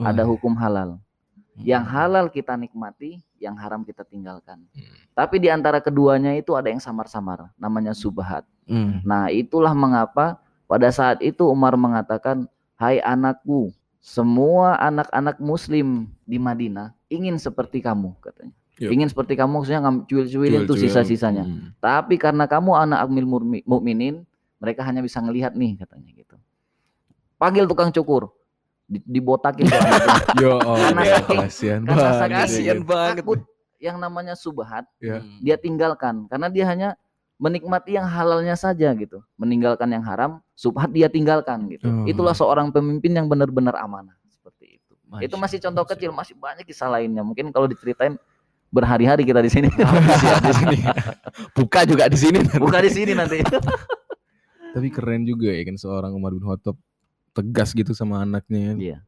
ada 0.00 0.22
hukum 0.24 0.54
halal 0.54 1.02
yang 1.58 1.84
halal 1.84 2.26
kita 2.26 2.54
nikmati 2.54 3.20
yang 3.36 3.54
haram 3.54 3.82
kita 3.82 4.02
tinggalkan 4.02 4.62
Hmm. 4.70 4.86
tapi 5.12 5.36
di 5.36 5.46
antara 5.46 5.78
keduanya 5.78 6.32
itu 6.32 6.54
ada 6.54 6.66
yang 6.66 6.78
samar-samar 6.78 7.50
namanya 7.56 7.92
subhat 7.92 8.46
Mm. 8.62 9.02
Nah, 9.02 9.26
itulah 9.28 9.74
mengapa 9.74 10.38
pada 10.64 10.86
saat 10.88 11.18
itu 11.18 11.42
Umar 11.44 11.74
mengatakan, 11.74 12.46
"Hai 12.72 13.02
anakku, 13.02 13.74
semua 14.02 14.74
anak-anak 14.76 15.38
muslim 15.38 16.10
di 16.22 16.36
Madinah 16.36 16.90
ingin 17.06 17.38
seperti 17.38 17.78
kamu," 17.78 18.18
katanya. 18.18 18.50
Yuk. 18.76 18.90
Ingin 18.90 19.06
seperti 19.06 19.38
kamu 19.38 19.62
maksudnya 19.62 19.80
ngam- 19.80 20.02
cuil-cuilin 20.04 20.66
tuh 20.66 20.74
sisa-sisanya. 20.74 21.44
Hmm. 21.44 21.70
Tapi 21.78 22.18
karena 22.18 22.44
kamu 22.44 22.74
anak 22.74 23.06
amil 23.06 23.24
murmi- 23.24 23.62
mukminin, 23.62 24.26
mereka 24.58 24.82
hanya 24.82 24.98
bisa 24.98 25.22
ngelihat 25.22 25.54
nih 25.54 25.78
katanya 25.78 26.10
gitu. 26.10 26.34
Panggil 27.36 27.64
tukang 27.64 27.90
cukur. 27.90 28.32
Di- 28.84 29.04
Dibotakin. 29.04 29.68
Yo, 30.42 30.58
oh, 30.58 30.74
Karena 30.74 31.02
ya, 31.04 31.16
saking- 31.16 31.38
kasihan 31.38 31.80
karena 31.84 32.02
banget. 32.02 32.18
saking- 32.48 32.64
gitu. 32.66 32.82
banget. 32.84 33.16
Takut 33.22 33.40
yang 33.78 33.96
namanya 33.98 34.34
subhat. 34.34 34.84
Mm. 34.98 35.38
dia 35.40 35.56
tinggalkan 35.56 36.26
karena 36.26 36.46
dia 36.48 36.64
hanya 36.66 36.88
menikmati 37.42 37.98
yang 37.98 38.06
halalnya 38.06 38.54
saja 38.54 38.94
gitu 38.94 39.18
meninggalkan 39.34 39.90
yang 39.90 40.06
haram 40.06 40.38
subhat 40.54 40.94
dia 40.94 41.10
tinggalkan 41.10 41.66
gitu 41.66 41.90
Oh. 41.90 42.06
itulah 42.06 42.30
seorang 42.32 42.70
pemimpin 42.70 43.10
yang 43.18 43.26
benar-benar 43.26 43.74
amanah 43.82 44.14
seperti 44.30 44.78
itu 44.78 44.94
Masya 45.10 45.26
itu 45.26 45.34
masih 45.34 45.58
contoh 45.58 45.82
Masya 45.82 45.92
kecil 45.98 46.10
masih 46.14 46.34
banyak 46.38 46.62
kisah 46.62 46.86
lainnya 46.86 47.26
mungkin 47.26 47.50
kalau 47.50 47.66
diceritain 47.66 48.14
berhari-hari 48.70 49.26
kita 49.26 49.42
di 49.42 49.50
sini 49.50 49.68
Habis 49.76 50.22
ya 50.22 50.36
di 50.40 50.54
sini. 50.56 50.76
Buka 51.52 51.84
juga 51.84 52.08
di 52.08 52.16
sini. 52.16 52.40
buka 52.56 52.78
di 52.80 52.88
sini 52.88 53.12
nanti 53.12 53.42
Tapi 54.74 54.88
keren 54.88 55.28
juga 55.28 55.52
ya 55.52 55.60
kan 55.68 55.76
seorang 55.76 56.16
Umar 56.16 56.32
bin 56.32 56.40
Khattab 56.40 56.80
tegas 57.36 57.76
gitu 57.76 57.92
sama 57.92 58.24
anaknya. 58.24 58.72
Iya. 58.80 58.98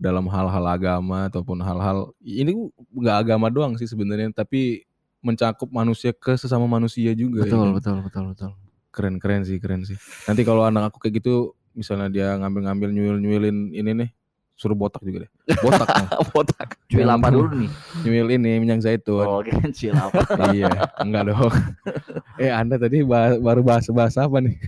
Dalam 0.00 0.24
hal-hal 0.32 0.64
agama 0.64 1.28
ataupun 1.28 1.60
hal-hal 1.60 2.16
ini 2.24 2.56
nggak 2.96 3.16
agama 3.20 3.52
doang 3.52 3.76
sih 3.76 3.84
sebenarnya, 3.84 4.32
tapi 4.32 4.88
mencakup 5.22 5.70
manusia 5.70 6.10
ke 6.10 6.34
sesama 6.34 6.66
manusia 6.66 7.14
juga. 7.14 7.42
ya 7.42 7.48
Betul, 7.48 7.64
kan? 7.64 7.74
betul, 7.78 7.96
betul, 8.04 8.24
betul. 8.34 8.50
Keren 8.92 9.16
keren 9.16 9.42
sih, 9.42 9.56
keren 9.56 9.86
sih. 9.86 9.96
Nanti 10.26 10.42
kalau 10.42 10.66
anak 10.66 10.92
aku 10.92 11.00
kayak 11.00 11.22
gitu, 11.22 11.54
misalnya 11.72 12.12
dia 12.12 12.28
ngambil-ngambil 12.36 12.92
nyuil-nyuilin 12.92 13.72
ini 13.72 13.90
nih, 13.96 14.10
suruh 14.52 14.76
botak 14.76 15.00
juga 15.00 15.24
deh. 15.24 15.30
Botak. 15.64 15.88
Botak. 16.34 16.68
Cuil 16.92 17.08
apa 17.08 17.32
dulu 17.32 17.48
nih? 17.56 17.70
nyuil 18.04 18.28
ini 18.36 18.60
minyak 18.60 18.84
zaitun. 18.84 19.24
Oh, 19.24 19.40
kira 19.40 19.64
cuil 19.72 19.96
apa? 19.96 20.20
iya, 20.52 20.92
enggak 21.00 21.32
dong. 21.32 21.54
eh 22.42 22.52
Anda 22.52 22.76
tadi 22.76 23.00
bahas- 23.00 23.40
baru 23.40 23.62
bahas 23.64 23.86
bahas 23.88 24.14
apa 24.20 24.44
nih? 24.44 24.58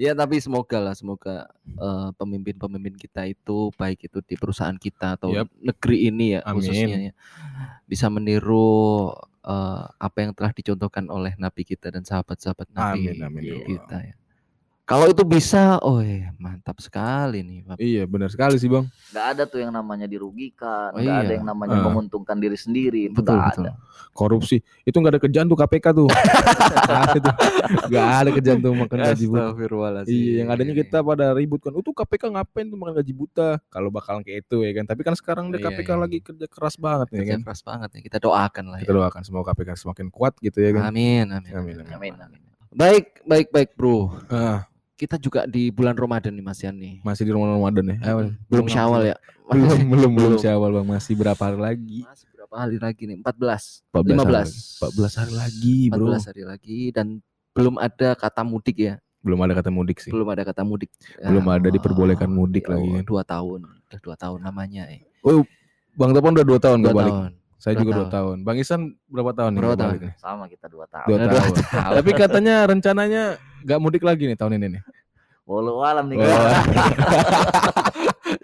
Ya 0.00 0.12
tapi 0.16 0.42
semoga 0.42 0.78
lah, 0.80 0.94
semoga 0.96 1.46
eh, 1.66 2.10
pemimpin-pemimpin 2.18 2.94
kita 2.98 3.28
itu 3.30 3.70
baik 3.78 4.10
itu 4.10 4.18
di 4.24 4.34
perusahaan 4.34 4.74
kita 4.74 5.20
atau 5.20 5.30
Yap. 5.30 5.48
negeri 5.60 6.10
ini 6.10 6.38
ya 6.38 6.40
Amin. 6.42 6.54
khususnya 6.58 6.98
ya, 7.10 7.12
bisa 7.86 8.06
meniru 8.10 9.12
eh, 9.44 9.84
apa 9.98 10.16
yang 10.24 10.32
telah 10.34 10.50
dicontohkan 10.50 11.06
oleh 11.12 11.36
Nabi 11.38 11.62
kita 11.62 11.94
dan 11.94 12.02
sahabat-sahabat 12.02 12.72
Nabi 12.74 13.14
Amin, 13.14 13.18
amin, 13.22 13.42
ya 13.42 13.58
kita 13.62 13.96
ya. 14.02 14.14
Kalau 14.84 15.08
itu 15.08 15.24
bisa, 15.24 15.80
oh 15.80 16.04
ya 16.04 16.28
mantap 16.36 16.76
sekali 16.76 17.40
nih. 17.40 17.64
Bapak. 17.64 17.80
Iya, 17.80 18.04
benar 18.04 18.28
sekali 18.28 18.60
sih, 18.60 18.68
Bang. 18.68 18.84
Nggak 19.10 19.26
ada 19.32 19.42
tuh 19.48 19.56
yang 19.58 19.72
namanya 19.72 20.04
dirugikan, 20.04 20.92
Oh, 20.92 21.00
ada 21.00 21.24
iya. 21.24 21.40
yang 21.40 21.48
namanya 21.48 21.80
Ah. 21.80 21.88
menguntungkan 21.88 22.36
diri 22.36 22.52
sendiri, 22.52 23.08
itu 23.08 23.16
Betul, 23.16 23.40
betul. 23.40 23.64
ada. 23.64 23.80
Korupsi 24.12 24.60
itu 24.84 24.92
enggak 24.94 25.16
ada 25.16 25.22
kerjaan 25.24 25.48
tuh 25.48 25.56
KPK 25.56 25.86
tuh. 25.90 26.08
Nggak 26.12 27.00
ada 27.00 27.16
tuh. 27.18 27.34
Nggak 27.88 28.08
ada 28.12 28.28
kerjaan 28.30 28.58
tuh 28.60 28.72
makan 28.76 28.98
gaji 29.02 29.24
buta. 29.24 29.44
Iya, 30.04 30.32
yang 30.38 30.48
adanya 30.52 30.74
kita 30.76 30.98
pada 31.00 31.26
ribut 31.32 31.60
kan. 31.60 31.72
Oh, 31.72 31.80
tuh 31.80 31.96
KPK 31.96 32.22
ngapain 32.28 32.66
tuh 32.68 32.76
makan 32.76 32.94
gaji 32.94 33.12
buta? 33.12 33.48
Kalau 33.66 33.88
bakalan 33.88 34.20
kayak 34.20 34.44
itu 34.44 34.56
ya 34.60 34.72
kan. 34.74 34.84
Tapi 34.84 35.00
kan 35.00 35.14
sekarang 35.16 35.48
deh 35.48 35.58
Iya, 35.58 35.66
KPK 35.66 35.88
iya. 35.88 35.96
lagi 35.96 36.18
kerja 36.20 36.44
keras 36.46 36.76
banget 36.76 37.08
ya 37.08 37.16
kerja 37.18 37.32
kan. 37.32 37.40
keras 37.42 37.60
banget 37.64 37.88
ya. 37.88 38.00
Kita 38.04 38.18
doakan 38.20 38.64
lah 38.68 38.78
Kita 38.78 38.92
ya. 38.92 38.96
doakan 39.00 39.22
semoga 39.24 39.48
KPK 39.50 39.70
semakin 39.80 40.06
kuat 40.12 40.36
gitu 40.38 40.60
ya 40.60 40.76
kan. 40.76 40.92
Amin, 40.92 41.24
amin, 41.26 41.52
Amin, 41.56 41.74
amin. 41.80 41.94
Amin, 41.96 42.14
amin. 42.20 42.40
Baik, 42.70 43.24
baik, 43.24 43.48
baik, 43.48 43.70
Bro. 43.74 44.12
Ah, 44.28 44.66
Kita 44.94 45.18
juga 45.18 45.42
di 45.44 45.74
bulan 45.74 45.98
Ramadan 45.98 46.30
nih 46.30 46.44
Mas 46.44 46.62
Yan 46.62 46.78
nih. 46.78 47.02
masih 47.02 47.26
di 47.26 47.32
rumah 47.34 47.50
Ramadan 47.50 47.82
ya. 47.90 47.96
Eh, 47.98 48.30
belum 48.46 48.66
Syawal 48.70 49.10
ya. 49.10 49.16
Belum, 49.44 49.68
belum, 49.68 49.86
belum 49.92 50.12
Belum. 50.16 50.40
Syawal 50.40 50.70
Bang. 50.72 50.88
Masih 50.88 51.12
berapa 51.20 51.36
hari 51.36 51.58
lagi? 51.60 52.00
Masih 52.08 52.26
berapa 52.32 52.54
hari 52.56 52.76
lagi 52.80 53.02
nih? 53.04 53.16
14. 53.20 53.84
14 53.92 54.24
hari 54.24 54.40
15. 54.40 54.80
14 54.80 55.20
hari 55.20 55.32
lagi, 55.36 55.76
Bro. 55.92 56.06
14 56.16 56.28
hari 56.32 56.42
lagi 56.48 56.78
dan 56.96 57.06
belum 57.52 57.74
ada 57.76 58.08
kata 58.16 58.40
mudik 58.40 58.76
ya. 58.80 58.94
Belum 59.20 59.36
ada 59.44 59.52
kata 59.52 59.68
mudik 59.68 60.00
sih. 60.00 60.08
Belum 60.08 60.28
ada 60.32 60.48
kata 60.48 60.64
mudik. 60.64 60.88
Belum 61.20 61.44
ada 61.44 61.68
wah, 61.68 61.72
diperbolehkan 61.76 62.30
mudik 62.32 62.64
ya 62.64 62.72
lagi 62.72 62.88
Allah, 62.88 62.96
kan. 62.96 63.04
Dua 63.04 63.22
tahun. 63.26 63.60
Udah 63.68 64.00
dua 64.00 64.16
tahun 64.16 64.38
namanya 64.40 64.82
ya. 64.88 64.98
Bang 65.94 66.10
Topon 66.10 66.32
udah 66.34 66.46
2 66.48 66.58
tahun 66.58 66.78
Dua 66.80 66.86
gak 66.88 66.96
balik. 66.96 67.12
tahun. 67.14 67.30
Saya 67.64 67.74
Dua 67.74 67.80
juga 67.80 67.90
2 67.90 67.96
tahun. 67.96 68.10
tahun. 68.10 68.36
Bang 68.44 68.56
Isan 68.58 68.80
berapa 69.08 69.32
tahun 69.32 69.50
nih 69.50 69.58
Berapa 69.58 69.72
nggak 69.72 69.80
tahun? 69.80 69.96
nih? 70.04 70.12
Sama 70.20 70.44
kita 70.46 70.66
dua 70.68 70.84
tahun. 70.86 71.06
Dua 71.06 71.16
dua 71.16 71.28
tahun. 71.32 71.52
tahun. 71.64 71.94
Tapi 71.96 72.10
katanya 72.12 72.54
rencananya 72.66 73.22
gak 73.62 73.78
mudik 73.78 74.04
lagi 74.04 74.24
nih 74.26 74.36
tahun 74.36 74.52
ini 74.58 74.66
nih. 74.70 74.82
Walau 75.44 75.80
alam 75.80 76.04
nih. 76.06 76.16
Oh. 76.18 76.24
Kak. 76.28 76.64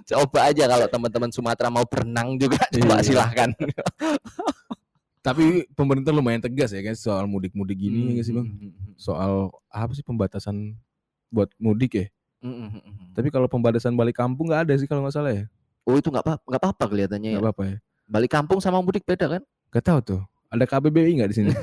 Coba 0.07 0.39
aja 0.47 0.65
kalau 0.67 0.87
teman-teman 0.87 1.31
Sumatera 1.31 1.69
mau 1.69 1.85
berenang 1.85 2.35
juga 2.35 2.65
coba 2.67 2.97
Iya. 2.97 3.05
silahkan. 3.05 3.51
Tapi 5.21 5.69
pemerintah 5.71 6.11
lumayan 6.11 6.41
tegas 6.41 6.73
ya 6.73 6.81
kan 6.81 6.97
soal 6.97 7.29
mudik-mudik 7.29 7.77
gini 7.79 8.09
ya 8.09 8.11
nggak 8.15 8.25
sih 8.25 8.33
Bang. 8.33 8.49
Hmm, 8.49 8.73
Soal 8.97 9.33
apa 9.69 9.93
sih 9.93 10.01
pembatasan 10.01 10.73
buat 11.29 11.53
mudik 11.57 11.93
ya? 11.95 12.07
hmm, 12.41 12.57
hmm, 12.57 12.69
hmm. 12.73 13.09
Tapi 13.13 13.29
kalau 13.29 13.45
pembatasan 13.47 13.93
balik 13.93 14.17
kampung 14.17 14.49
nggak 14.49 14.65
ada 14.65 14.75
sih 14.75 14.89
kalau 14.89 15.05
nggak 15.05 15.13
salah 15.13 15.33
ya. 15.35 15.45
Oh 15.85 15.93
itu 15.95 16.09
nggak 16.09 16.25
apa 16.25 16.35
nggak 16.43 16.61
apa-apa 16.65 16.85
kelihatannya 16.89 17.31
ya. 17.31 17.37
Nggak 17.37 17.45
apa-apa 17.47 17.65
ya. 17.67 17.77
Balik 18.11 18.35
kampung 18.35 18.59
sama 18.59 18.83
mudik 18.83 19.07
beda 19.07 19.39
kan? 19.39 19.43
Gak 19.71 19.87
tahu 19.87 19.99
tuh. 20.03 20.21
Ada 20.51 20.67
KBBI 20.67 21.15
nggak 21.15 21.31
di 21.31 21.37
sini? 21.37 21.53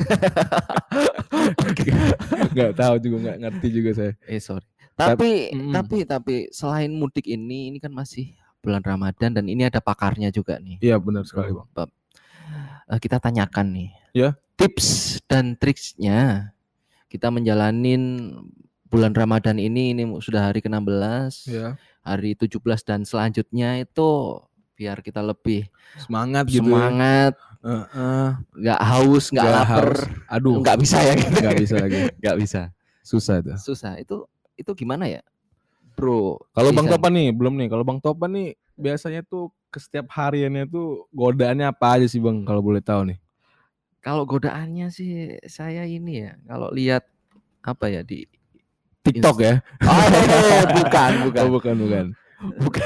Nggak 2.54 2.72
tahu 2.74 2.96
juga 2.98 3.18
nggak 3.22 3.38
ngerti 3.44 3.68
juga 3.70 3.90
saya. 3.94 4.12
Eh 4.24 4.40
sorry. 4.40 4.64
Tap- 4.96 5.14
Tapi 5.14 5.52
Mm-mm. 5.54 5.74
tapi 5.76 5.98
tapi 6.04 6.36
selain 6.50 6.90
mudik 6.90 7.28
ini 7.28 7.70
ini 7.70 7.78
kan 7.78 7.92
masih 7.92 8.32
bulan 8.58 8.80
Ramadan 8.80 9.36
dan 9.36 9.46
ini 9.46 9.68
ada 9.68 9.78
pakarnya 9.78 10.32
juga 10.32 10.58
nih. 10.58 10.80
Iya 10.80 10.98
benar 10.98 11.28
sekali 11.28 11.52
bang. 11.52 11.68
Bab. 11.70 11.90
Eh, 12.88 13.00
kita 13.00 13.20
tanyakan 13.20 13.68
nih. 13.70 13.90
Ya. 14.16 14.30
Tips 14.56 15.20
dan 15.28 15.54
triksnya 15.54 16.50
kita 17.08 17.28
menjalanin 17.28 18.34
bulan 18.88 19.12
Ramadan 19.12 19.60
ini 19.60 19.92
ini 19.92 20.08
sudah 20.18 20.48
hari 20.48 20.64
ke-16, 20.64 21.46
Iya. 21.46 21.68
hari 22.02 22.34
17 22.34 22.58
dan 22.82 23.04
selanjutnya 23.04 23.78
itu 23.78 24.40
biar 24.78 25.02
kita 25.02 25.26
lebih 25.26 25.66
Semangat 25.98 26.46
gitu. 26.46 26.62
semangat, 26.62 27.34
Heeh. 27.66 28.28
nggak 28.54 28.82
haus, 28.86 29.34
nggak 29.34 29.50
lapar, 29.50 29.90
haus. 29.90 30.02
Aduh. 30.30 30.62
nggak 30.62 30.78
bisa 30.78 30.98
ya, 31.02 31.14
Nggak 31.18 31.56
bisa 31.58 31.76
lagi. 31.82 32.02
nggak 32.22 32.38
bisa. 32.38 32.62
Susah 33.02 33.42
tuh. 33.42 33.58
Susah. 33.58 33.98
Itu 33.98 34.30
itu 34.54 34.70
gimana 34.78 35.10
ya, 35.10 35.26
Bro? 35.98 36.46
Kalau 36.54 36.70
Bang? 36.70 36.86
Topan 36.86 37.10
nih 37.18 37.34
belum 37.34 37.58
nih. 37.58 37.68
Kalau 37.74 37.82
Bang 37.82 37.98
Topan 37.98 38.30
nih 38.38 38.50
biasanya 38.78 39.26
tuh 39.26 39.50
ke 39.74 39.82
setiap 39.82 40.14
hariannya 40.14 40.70
tuh 40.70 41.10
godaannya 41.10 41.66
apa 41.66 41.98
aja 41.98 42.06
sih 42.06 42.22
Bang 42.22 42.46
kalau 42.46 42.62
boleh 42.62 42.86
tahu 42.86 43.10
nih? 43.10 43.18
Kalau 44.06 44.24
godaannya 44.30 44.94
sih 44.94 45.42
saya 45.50 45.84
ini 45.90 46.22
ya, 46.30 46.38
kalau 46.46 46.70
lihat 46.70 47.02
apa 47.66 47.90
ya 47.90 48.06
di 48.06 48.30
TikTok 49.02 49.38
ya? 49.42 49.54
Oh, 49.90 50.64
bukan, 50.78 51.12
bukan. 51.26 51.42
Oh, 51.42 51.52
bukan 51.58 51.76
bukan. 51.82 52.06
Bukan. 52.62 52.86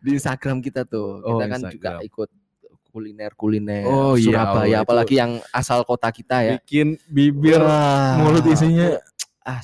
Di 0.00 0.10
Instagram 0.12 0.58
kita 0.58 0.82
tuh. 0.82 1.20
Oh, 1.20 1.36
kita 1.36 1.44
kan 1.46 1.60
juga 1.66 1.90
Instagram. 1.94 2.00
ikut 2.02 2.28
kuliner-kuliner 2.88 3.82
Oh, 3.84 4.14
iya, 4.14 4.24
Surabaya, 4.24 4.54
Allah, 4.54 4.66
itu- 4.70 4.82
apalagi 4.82 5.14
yang 5.18 5.32
asal 5.50 5.82
kota 5.82 6.08
kita 6.08 6.36
ya. 6.40 6.54
Bikin 6.58 6.94
bibir 7.04 7.58
Wah. 7.58 8.22
mulut 8.22 8.46
isinya 8.46 9.02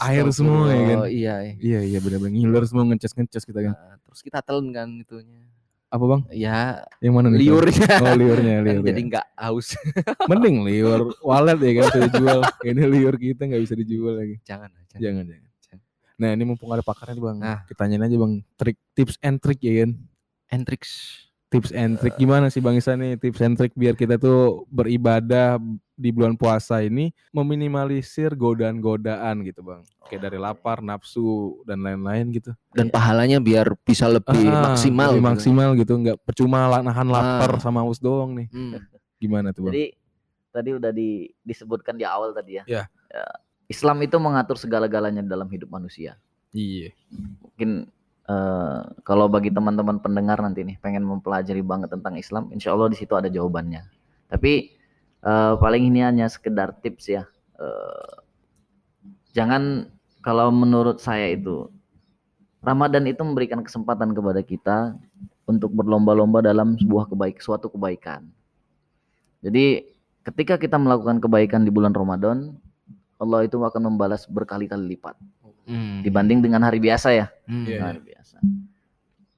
air 0.02 0.26
semua 0.30 0.66
ya 0.66 0.74
kan? 0.74 0.98
Astagfirullah, 1.06 1.08
Iya. 1.08 1.34
iya. 1.40 1.54
Iya 1.56 1.80
iya 1.86 1.98
benar-benar 1.98 2.34
ngiler 2.34 2.64
semua 2.66 2.84
ngeces-ngeces 2.86 3.44
kita 3.44 3.60
kan. 3.62 3.72
Nah, 3.72 3.94
terus 4.02 4.20
kita 4.20 4.38
telan 4.42 4.66
kan 4.70 4.88
itunya. 4.92 5.46
Apa 5.90 6.04
Bang? 6.06 6.22
Ya, 6.30 6.86
Yang 6.98 7.14
mana 7.14 7.26
nih? 7.30 7.38
Liurnya. 7.40 7.90
Oh 7.98 8.14
liurnya 8.14 8.54
Kan 8.62 8.66
liur. 8.68 8.82
jadi 8.86 8.98
ya. 8.98 9.06
nggak 9.10 9.26
haus. 9.36 9.66
Mending 10.30 10.56
liur 10.62 11.00
walet 11.20 11.58
ya 11.58 11.72
kan 11.72 11.84
bisa 11.86 11.98
dijual. 12.06 12.38
Ini 12.62 12.82
liur 12.84 13.14
kita 13.14 13.42
nggak 13.46 13.62
bisa 13.62 13.74
dijual 13.74 14.14
lagi. 14.18 14.36
Jangan, 14.42 14.70
jangan. 14.70 14.98
Jangan 14.98 15.24
jangan. 15.26 15.50
Jangan. 15.66 15.80
Nah 16.14 16.28
ini 16.30 16.42
mumpung 16.44 16.70
ada 16.70 16.82
pakarnya 16.82 17.14
nih 17.14 17.24
bang. 17.24 17.36
Nah. 17.38 17.58
Kita 17.64 17.78
tanyain 17.80 18.02
aja 18.02 18.16
bang. 18.16 18.32
Trik 18.54 18.76
tips 18.92 19.16
and 19.18 19.38
trick 19.38 19.58
ya 19.60 19.82
kan. 19.82 19.90
And 20.50 20.66
tricks. 20.66 21.24
Tips 21.50 21.74
and 21.74 21.98
trick 21.98 22.14
gimana 22.14 22.46
sih 22.46 22.62
bang 22.62 22.78
Isan 22.78 23.02
nih 23.02 23.18
tips 23.18 23.42
and 23.42 23.58
trick 23.58 23.74
biar 23.74 23.98
kita 23.98 24.14
tuh 24.14 24.70
beribadah 24.70 25.58
di 25.94 26.14
bulan 26.14 26.38
puasa 26.38 26.78
ini 26.78 27.10
meminimalisir 27.34 28.38
godaan-godaan 28.38 29.42
gitu 29.42 29.66
bang. 29.66 29.82
Kayak 30.06 30.30
dari 30.30 30.38
lapar, 30.38 30.78
nafsu 30.78 31.58
dan 31.66 31.82
lain-lain 31.82 32.30
gitu. 32.30 32.54
Dan 32.70 32.86
pahalanya 32.86 33.42
biar 33.42 33.74
bisa 33.82 34.06
lebih 34.06 34.46
Ah, 34.46 34.70
maksimal. 34.70 35.10
lebih 35.10 35.18
gitu. 35.18 35.30
maksimal 35.34 35.70
gitu. 35.74 35.92
Nggak 35.98 36.18
percuma 36.22 36.70
lah 36.70 36.86
nahan 36.86 37.10
lapar 37.10 37.58
Ah. 37.58 37.60
sama 37.60 37.82
haus 37.82 37.98
doang 37.98 38.30
nih. 38.38 38.46
Hmm. 38.54 38.78
Gimana 39.18 39.50
tuh 39.50 39.66
bang? 39.66 39.74
Jadi 39.74 39.84
tadi 40.50 40.70
udah 40.70 40.90
di, 40.94 41.08
disebutkan 41.42 41.98
di 41.98 42.06
awal 42.06 42.30
tadi 42.30 42.58
ya. 42.58 42.64
Ya. 42.70 42.82
Ya, 43.10 43.26
Islam 43.66 43.98
itu 44.02 44.14
mengatur 44.22 44.54
segala-galanya 44.54 45.22
dalam 45.22 45.50
hidup 45.50 45.66
manusia. 45.66 46.14
Iya. 46.54 46.94
Mungkin 47.42 47.90
eh, 48.30 48.78
kalau 49.02 49.26
bagi 49.26 49.50
teman-teman 49.50 49.98
pendengar 49.98 50.38
nanti 50.38 50.62
nih 50.62 50.78
pengen 50.78 51.02
mempelajari 51.02 51.60
banget 51.66 51.90
tentang 51.90 52.14
Islam, 52.14 52.46
insya 52.54 52.70
Allah 52.70 52.86
di 52.86 52.96
situ 52.98 53.12
ada 53.18 53.26
jawabannya. 53.26 53.82
Tapi 54.30 54.52
eh, 55.26 55.54
paling 55.58 55.82
ini 55.90 56.06
hanya 56.06 56.30
sekedar 56.30 56.78
tips 56.78 57.10
ya. 57.10 57.26
Eh, 57.58 58.12
jangan 59.34 59.90
kalau 60.22 60.54
menurut 60.54 61.02
saya 61.02 61.34
itu 61.34 61.68
Ramadan 62.60 63.08
itu 63.08 63.24
memberikan 63.24 63.64
kesempatan 63.64 64.12
kepada 64.12 64.44
kita 64.44 64.78
untuk 65.48 65.72
berlomba-lomba 65.72 66.44
dalam 66.44 66.76
sebuah 66.76 67.08
kebaik 67.08 67.40
suatu 67.40 67.72
kebaikan. 67.72 68.28
Jadi 69.40 69.88
ketika 70.28 70.60
kita 70.60 70.76
melakukan 70.76 71.18
kebaikan 71.24 71.64
di 71.64 71.72
bulan 71.72 71.96
Ramadan, 71.96 72.52
Allah 73.16 73.48
itu 73.48 73.56
akan 73.56 73.92
membalas 73.92 74.28
berkali-kali 74.28 74.96
lipat 74.96 75.16
Hmm. 75.70 76.02
dibanding 76.02 76.42
dengan 76.42 76.66
hari 76.66 76.82
biasa 76.82 77.14
ya. 77.14 77.26
Hmm. 77.46 77.62
Iya, 77.62 77.78
Hari 77.86 78.00
biasa. 78.02 78.36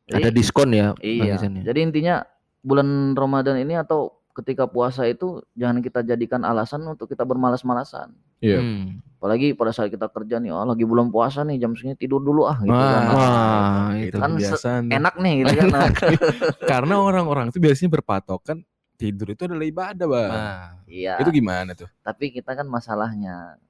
Ada 0.08 0.28
Jadi, 0.28 0.36
diskon 0.36 0.70
ya, 0.72 0.96
iya. 1.04 1.36
Ya? 1.36 1.48
Jadi 1.72 1.78
intinya 1.84 2.24
bulan 2.64 3.12
Ramadan 3.12 3.60
ini 3.60 3.76
atau 3.76 4.16
ketika 4.32 4.64
puasa 4.64 5.04
itu 5.04 5.44
jangan 5.52 5.84
kita 5.84 6.00
jadikan 6.00 6.40
alasan 6.42 6.80
untuk 6.88 7.04
kita 7.12 7.28
bermalas-malasan. 7.28 8.16
Iya. 8.40 8.58
Hmm. 8.64 9.04
Apalagi 9.20 9.54
pada 9.54 9.70
saat 9.70 9.92
kita 9.92 10.10
kerja 10.10 10.42
nih, 10.42 10.50
oh 10.50 10.66
lagi 10.66 10.82
bulan 10.82 11.12
puasa 11.12 11.46
nih 11.46 11.60
jam 11.60 11.76
segini 11.78 11.94
tidur 11.94 12.18
dulu 12.18 12.48
ah 12.48 12.58
gitu 12.58 12.74
Wah, 12.74 12.90
kan. 12.90 13.02
Wah, 13.12 13.88
itu. 14.00 14.16
Kan 14.18 14.30
tuh. 14.40 14.58
Enak 14.90 15.14
nih 15.20 15.32
gitu 15.44 15.52
kan. 15.62 15.68
Nah, 15.70 15.88
Karena 16.72 16.94
orang-orang 16.98 17.54
itu 17.54 17.62
biasanya 17.62 17.90
berpatokan 18.02 18.66
tidur 18.98 19.30
itu 19.30 19.42
adalah 19.46 19.66
ibadah, 19.68 20.06
Bang. 20.10 20.30
Nah, 20.32 20.66
iya. 20.90 21.14
Itu 21.22 21.30
gimana 21.30 21.70
tuh? 21.76 21.86
Tapi 22.02 22.34
kita 22.34 22.58
kan 22.58 22.66
masalahnya 22.66 23.62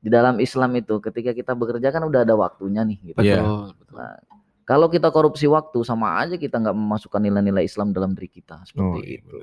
di 0.00 0.08
dalam 0.08 0.36
Islam 0.36 0.70
itu 0.74 0.96
ketika 0.98 1.30
kita 1.30 1.52
bekerja 1.52 1.88
kan 1.90 2.02
udah 2.02 2.24
ada 2.24 2.32
waktunya 2.32 2.82
nih 2.82 2.98
gitu. 3.06 3.20
Iya. 3.20 3.40
Betul, 3.40 3.64
betul. 3.76 3.96
Nah, 3.96 4.16
kalau 4.62 4.86
kita 4.86 5.08
korupsi 5.08 5.44
waktu 5.44 5.78
sama 5.82 6.18
aja 6.18 6.34
kita 6.34 6.56
nggak 6.56 6.72
memasukkan 6.72 7.20
nilai-nilai 7.20 7.62
Islam 7.62 7.90
dalam 7.90 8.14
diri 8.14 8.30
kita 8.30 8.62
seperti 8.64 8.80
Oh 8.82 8.96
iya 8.98 9.18
itu. 9.18 9.36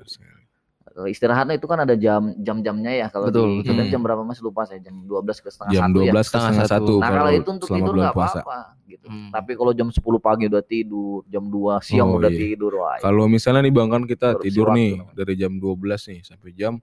istirahatnya 0.97 1.61
itu 1.61 1.67
kan 1.69 1.77
ada 1.77 1.93
jam 1.93 2.33
jam-jamnya 2.41 2.89
ya 2.89 3.07
kalau 3.13 3.29
Betul, 3.29 3.61
di 3.61 3.69
betul. 3.69 3.85
jam 3.85 4.01
berapa 4.01 4.25
Mas 4.25 4.41
lupa 4.41 4.65
saya 4.65 4.81
jam 4.81 4.97
12 5.05 5.29
ke 5.37 5.49
setengah 5.53 5.69
Jam 5.69 5.83
satu 5.85 5.99
12 5.99 6.09
ya. 6.09 6.13
ke 6.17 6.25
Setengah 6.25 6.65
satu. 6.65 6.93
Nah 6.97 7.09
kalau 7.11 7.31
itu 7.35 7.49
untuk 7.53 7.67
tidur 7.69 7.93
nggak 7.93 8.13
apa-apa 8.15 8.59
gitu. 8.87 9.05
Hmm. 9.05 9.29
Tapi 9.29 9.51
kalau 9.53 9.71
jam 9.71 9.87
10 9.91 10.01
pagi 10.17 10.43
udah 10.49 10.63
tidur, 10.65 11.21
jam 11.27 11.43
2 11.45 11.85
siang 11.85 12.09
Oh, 12.09 12.17
udah 12.17 12.31
iya. 12.33 12.39
tidur, 12.41 12.71
wah. 12.81 12.97
Kalau 12.97 13.29
misalnya 13.29 13.61
nih 13.61 13.73
Bang 13.75 13.93
kan 13.93 14.03
kita 14.03 14.27
Korupsi 14.33 14.45
tidur 14.49 14.65
waktu 14.65 14.79
nih 14.79 14.91
namanya. 14.95 15.13
dari 15.13 15.33
jam 15.37 15.53
12 15.53 16.01
nih 16.09 16.19
sampai 16.25 16.49
jam 16.51 16.73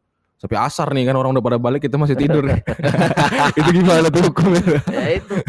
sampai 0.45 0.61
asar 0.61 0.93
nih 0.93 1.09
kan 1.09 1.17
orang 1.17 1.33
udah 1.33 1.41
pada 1.41 1.57
balik 1.57 1.81
kita 1.89 1.97
masih 1.97 2.21
tidur. 2.21 2.45
itu 3.59 3.71
gimana 3.73 4.13
tuh 4.13 4.29
hukumnya? 4.29 4.61
ya 4.93 5.17
itu 5.17 5.41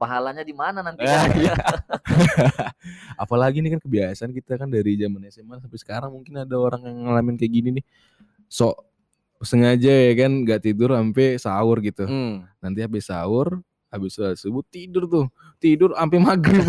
pahalanya 0.00 0.40
di 0.40 0.56
mana 0.56 0.80
nanti 0.80 1.04
kan? 1.04 1.28
iya. 1.40 1.52
Apalagi 3.20 3.60
nih 3.60 3.76
kan 3.76 3.80
kebiasaan 3.84 4.32
kita 4.32 4.56
kan 4.56 4.68
dari 4.72 4.96
zaman 4.96 5.24
SMA 5.28 5.60
sampai 5.60 5.78
sekarang 5.80 6.10
mungkin 6.12 6.40
ada 6.40 6.56
orang 6.56 6.84
yang 6.84 6.96
ngalamin 7.08 7.36
kayak 7.36 7.52
gini 7.52 7.68
nih. 7.80 7.84
Sok 8.48 8.76
sengaja 9.44 9.92
ya 9.92 10.12
kan 10.16 10.32
nggak 10.48 10.64
tidur 10.64 10.96
sampai 10.96 11.36
sahur 11.36 11.76
gitu. 11.84 12.08
Hmm. 12.08 12.48
Nanti 12.60 12.80
habis 12.80 13.08
sahur, 13.08 13.60
habis 13.92 14.16
subuh 14.16 14.64
tidur 14.68 15.04
tuh. 15.08 15.26
Tidur 15.60 15.92
sampai 15.92 16.18
maghrib. 16.20 16.64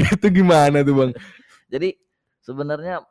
itu 0.00 0.26
gimana 0.32 0.80
tuh, 0.80 0.94
Bang? 0.96 1.12
Jadi 1.68 1.96
sebenarnya 2.44 3.04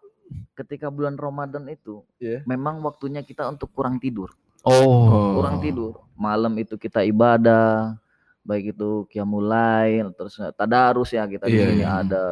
ketika 0.53 0.87
bulan 0.87 1.17
Ramadan 1.17 1.65
itu 1.67 2.01
Iya. 2.17 2.45
memang 2.45 2.79
waktunya 2.81 3.21
kita 3.21 3.45
untuk 3.45 3.73
kurang 3.73 3.97
tidur. 3.97 4.31
Oh. 4.63 5.35
kurang 5.35 5.59
tidur. 5.59 5.99
Malam 6.15 6.55
itu 6.55 6.79
kita 6.79 7.03
ibadah, 7.03 7.99
baik 8.41 8.71
itu 8.71 9.03
qiyamul 9.11 9.43
lail, 9.43 10.15
terus 10.15 10.39
tadarus 10.55 11.11
ya 11.11 11.27
kita 11.27 11.51
di 11.51 11.59
Iya, 11.59 11.65
sini 11.67 11.83
iya. 11.83 11.99
ada 11.99 12.23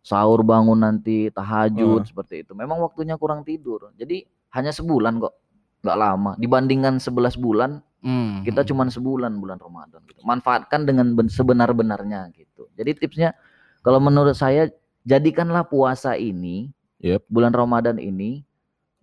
sahur 0.00 0.40
bangun 0.40 0.80
nanti 0.80 1.28
tahajud 1.28 2.00
Oh. 2.00 2.08
seperti 2.08 2.40
itu. 2.40 2.56
Memang 2.56 2.80
waktunya 2.80 3.20
kurang 3.20 3.44
tidur. 3.44 3.92
Jadi 3.94 4.24
hanya 4.50 4.72
sebulan 4.72 5.20
kok. 5.20 5.34
nggak 5.78 5.94
lama 5.94 6.34
dibandingkan 6.34 6.98
11 6.98 7.38
bulan 7.38 7.78
Hmm. 8.02 8.42
kita 8.42 8.66
cuman 8.66 8.90
sebulan 8.90 9.30
bulan 9.38 9.62
Ramadan 9.62 10.02
gitu. 10.10 10.26
Manfaatkan 10.26 10.82
dengan 10.82 11.14
ben- 11.14 11.30
sebenar-benarnya 11.30 12.34
gitu. 12.34 12.66
Jadi 12.74 12.98
tipsnya 12.98 13.30
kalau 13.78 14.02
menurut 14.02 14.34
saya 14.34 14.66
jadikanlah 15.06 15.62
puasa 15.62 16.18
ini 16.18 16.74
Yep. 16.98 17.26
bulan 17.26 17.50
Ramadan 17.50 17.96
ini 17.96 18.42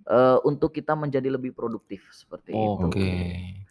eh, 0.03 0.37
untuk 0.43 0.69
kita 0.69 0.93
menjadi 0.93 1.31
lebih 1.31 1.51
produktif 1.51 2.03
seperti 2.11 2.51
itu. 2.51 2.59
Oke. 2.83 3.09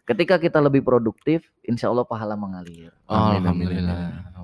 Ketika 0.03 0.37
kita 0.37 0.59
lebih 0.59 0.81
produktif, 0.81 1.45
insya 1.61 1.89
Allah 1.89 2.03
pahala 2.03 2.33
mengalir. 2.33 2.93
Amin, 3.05 3.41
amin, 3.41 3.41
Alhamdulillah. 3.41 4.01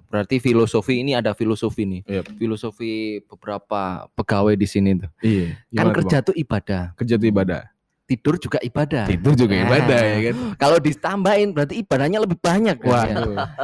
Berarti 0.08 0.38
filosofi 0.38 1.00
ini 1.00 1.14
ada 1.14 1.32
filosofi 1.32 1.84
nih. 1.84 2.02
Yep. 2.04 2.26
Filosofi 2.36 2.92
beberapa 3.24 4.10
pegawai 4.12 4.54
di 4.54 4.66
sini 4.66 4.98
tuh. 4.98 5.10
Iya. 5.22 5.56
Kan 5.72 5.94
kerja 5.94 6.18
Bang? 6.20 6.28
tuh 6.28 6.36
ibadah, 6.36 6.84
kerja 6.96 7.16
tuh 7.16 7.28
ibadah. 7.28 7.62
tidur 8.04 8.36
juga 8.36 8.60
ibadah. 8.60 9.08
Tidur 9.08 9.34
juga 9.34 9.56
Nah. 9.56 9.64
ibadah 9.64 10.00
ya 10.04 10.20
kan. 10.20 10.36
Kalau 10.60 10.78
ditambahin 10.78 11.56
berarti 11.56 11.80
ibadahnya 11.80 12.20
lebih 12.20 12.36
banyak. 12.38 12.76
kan, 12.76 12.92
Wah, 12.92 13.06
ya. 13.08 13.18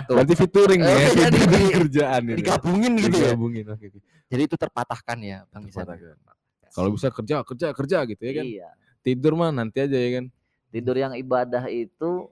berarti 0.07 0.33
featuring 0.39 0.81
ya, 0.81 0.87
Oh, 0.87 0.99
tidur 1.11 1.19
dan 1.19 1.51
di- 1.51 1.75
kerjaan 1.75 2.21
ini. 2.23 2.37
Digabungin 2.39 2.91
gitu 2.95 3.17
ya. 3.17 3.35
Digabungin, 3.35 3.65
oke, 3.67 3.85
oke. 3.91 3.99
Jadi 4.27 4.41
itu 4.43 4.55
terpatahkan 4.59 5.17
ya, 5.23 5.47
Bang 5.47 5.63
Isan. 5.67 5.87
Terpatahkan. 5.87 6.19
Kalau 6.75 6.89
bisa 6.91 7.07
kerja, 7.09 7.35
kerja, 7.47 7.67
kerja 7.71 7.97
gitu 8.05 8.21
ya 8.21 8.33
kan. 8.43 8.45
Iya. 8.45 8.69
Tidur 9.01 9.33
mah 9.39 9.49
nanti 9.55 9.79
aja 9.79 9.95
ya 9.95 10.09
kan. 10.19 10.25
Tidur 10.67 10.95
yang 10.99 11.15
ibadah 11.15 11.63
itu 11.71 12.27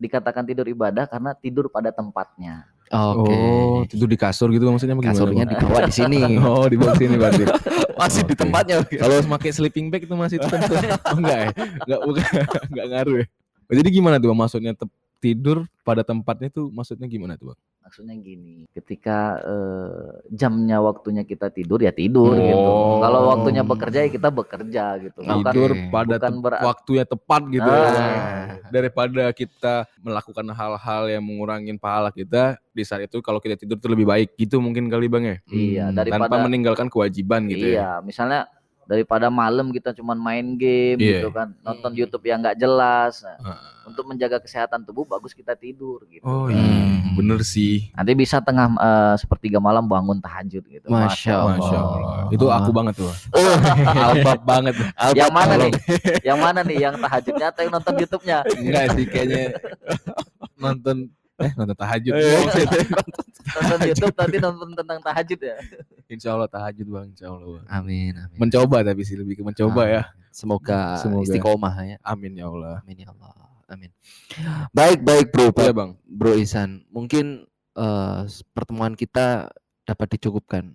dikatakan 0.00 0.44
tidur 0.48 0.64
ibadah 0.68 1.04
karena 1.04 1.36
tidur 1.36 1.68
pada 1.68 1.92
tempatnya. 1.92 2.64
Oke. 2.86 3.34
Oh, 3.34 3.82
tidur 3.84 4.08
di 4.08 4.18
kasur 4.18 4.48
gitu 4.54 4.62
maksudnya 4.70 4.94
apa 4.94 5.02
gimana? 5.02 5.14
Kasurnya 5.18 5.44
Bang? 5.44 5.52
dibawa 5.58 5.80
di 5.84 5.92
sini. 5.92 6.18
Oh, 6.46 6.66
di 6.70 6.76
bawah 6.78 6.94
sini 6.96 7.14
berarti. 7.18 7.42
Masih 8.00 8.22
di 8.24 8.34
Oke. 8.36 8.42
tempatnya. 8.46 8.74
Kalau 8.86 9.16
pakai 9.36 9.50
sleeping 9.52 9.86
bag 9.88 10.04
itu 10.04 10.12
masih 10.12 10.36
tetap 10.36 10.68
tuh. 10.68 10.76
Oh, 11.12 11.16
enggak 11.16 11.38
ya? 11.40 11.50
Enggak 11.88 12.00
bukan 12.04 12.24
enggak 12.68 12.86
ngaruh 12.92 13.16
ya. 13.24 13.26
Oh, 13.66 13.74
jadi 13.74 13.88
gimana 13.88 14.16
tuh 14.20 14.36
maksudnya 14.36 14.72
tidur 15.20 15.64
pada 15.82 16.02
tempatnya 16.02 16.50
tuh 16.52 16.68
maksudnya 16.70 17.06
gimana 17.06 17.38
tuh 17.38 17.54
Bang? 17.54 17.60
Maksudnya 17.86 18.18
gini, 18.18 18.66
ketika 18.74 19.38
eh, 19.46 20.10
jamnya 20.34 20.82
waktunya 20.82 21.22
kita 21.22 21.54
tidur 21.54 21.78
ya 21.78 21.94
tidur 21.94 22.34
gitu. 22.34 22.58
Oh. 22.58 22.98
Kalau 22.98 23.30
waktunya 23.30 23.62
bekerja 23.62 24.02
ya 24.02 24.10
kita 24.10 24.26
bekerja 24.34 24.84
gitu. 25.06 25.22
Bukan 25.22 25.46
Tidur 25.54 25.70
pada 25.94 26.18
bukan 26.18 26.34
berat- 26.42 26.66
waktunya 26.66 27.06
tepat 27.06 27.46
gitu 27.46 27.70
ya. 27.70 27.86
Ah. 27.86 28.58
Daripada 28.74 29.30
kita 29.30 29.86
melakukan 30.02 30.50
hal-hal 30.50 31.02
yang 31.06 31.22
mengurangi 31.22 31.78
pahala 31.78 32.10
kita 32.10 32.58
di 32.74 32.82
saat 32.82 33.06
itu 33.06 33.22
kalau 33.22 33.38
kita 33.38 33.54
tidur 33.54 33.78
tuh 33.78 33.94
lebih 33.94 34.10
baik 34.10 34.34
gitu 34.34 34.58
mungkin 34.58 34.90
kali 34.90 35.06
Bang 35.06 35.22
ya. 35.22 35.38
Iya, 35.46 35.94
Tanpa 35.94 36.26
daripada 36.26 36.42
meninggalkan 36.42 36.90
kewajiban 36.90 37.46
gitu 37.46 37.70
ya. 37.70 37.74
iya, 37.78 37.90
misalnya 38.02 38.50
daripada 38.86 39.26
malam 39.28 39.68
kita 39.68 39.90
cuman 39.90 40.14
main 40.14 40.54
game 40.54 40.96
Iya. 40.96 41.20
gitu 41.20 41.28
kan, 41.30 41.50
nonton 41.60 41.90
Hmm. 41.90 41.98
YouTube 41.98 42.24
yang 42.24 42.38
nggak 42.38 42.56
jelas. 42.56 43.20
Nah, 43.20 43.34
Heeh. 43.42 43.86
untuk 43.86 44.06
menjaga 44.06 44.38
kesehatan 44.38 44.82
tubuh 44.82 45.02
bagus 45.02 45.30
kita 45.30 45.52
tidur 45.52 46.06
gitu. 46.06 46.22
Oh 46.22 46.46
Hmm. 46.46 46.54
iya, 46.54 47.14
bener 47.14 47.42
sih. 47.42 47.90
Nanti 47.92 48.12
bisa 48.14 48.38
tengah 48.38 48.66
eh, 48.72 49.14
sepertiga 49.16 49.58
malam 49.58 49.84
bangun 49.84 50.18
tahajud 50.18 50.62
gitu. 50.62 50.86
Masya 50.86 51.34
Allah. 51.34 51.58
Masya 51.58 51.76
Allah. 51.76 52.00
Itu 52.30 52.46
aku 52.46 52.70
banget 52.70 52.94
tuh. 52.96 53.10
Oh. 53.36 54.10
Albab 54.14 54.40
banget. 54.42 54.74
Yang 55.12 55.32
mana 55.32 55.54
nih? 55.58 55.72
Yang 56.22 56.38
mana 56.38 56.60
nih? 56.62 56.78
Yang 56.78 56.94
tahajudnya 57.02 57.46
atau 57.50 57.60
yang 57.62 57.72
nonton 57.74 57.94
YouTube-nya? 57.98 58.38
Enggak 58.54 58.84
sih 58.94 59.04
kayaknya 59.06 59.42
nonton 60.62 61.10
eh 61.36 61.50
nonton 61.52 61.76
tahajud. 61.76 62.12
Nonton 63.46 63.78
YouTube 63.86 64.16
nanti 64.18 64.36
nonton 64.42 64.70
tentang 64.74 64.98
tahajud 65.00 65.38
ya. 65.38 65.56
Insya 66.10 66.34
Allah 66.34 66.50
tahajud 66.50 66.86
bang, 66.88 67.06
Insya 67.14 67.30
Allah. 67.30 67.62
Bang. 67.62 67.66
Amin, 67.70 68.12
amin. 68.18 68.38
Mencoba 68.40 68.82
tapi 68.82 69.06
sih 69.06 69.14
lebih 69.14 69.38
ke 69.38 69.42
mencoba 69.46 69.86
ya. 69.86 70.02
Semoga, 70.34 70.98
Semoga. 71.00 71.24
istiqomah 71.24 71.74
ya. 71.86 71.96
Amin 72.02 72.34
ya 72.36 72.50
Allah. 72.50 72.82
Amin 72.82 73.06
ya 73.06 73.08
Allah. 73.14 73.32
Amin. 73.70 73.90
Baik, 74.74 75.00
baik 75.06 75.26
Bro. 75.30 75.54
Iya 75.54 75.72
bang. 75.72 75.90
Bro 76.04 76.32
Isan, 76.38 76.84
mungkin 76.90 77.46
eh, 77.78 78.20
pertemuan 78.50 78.98
kita 78.98 79.50
dapat 79.86 80.18
dicukupkan 80.18 80.74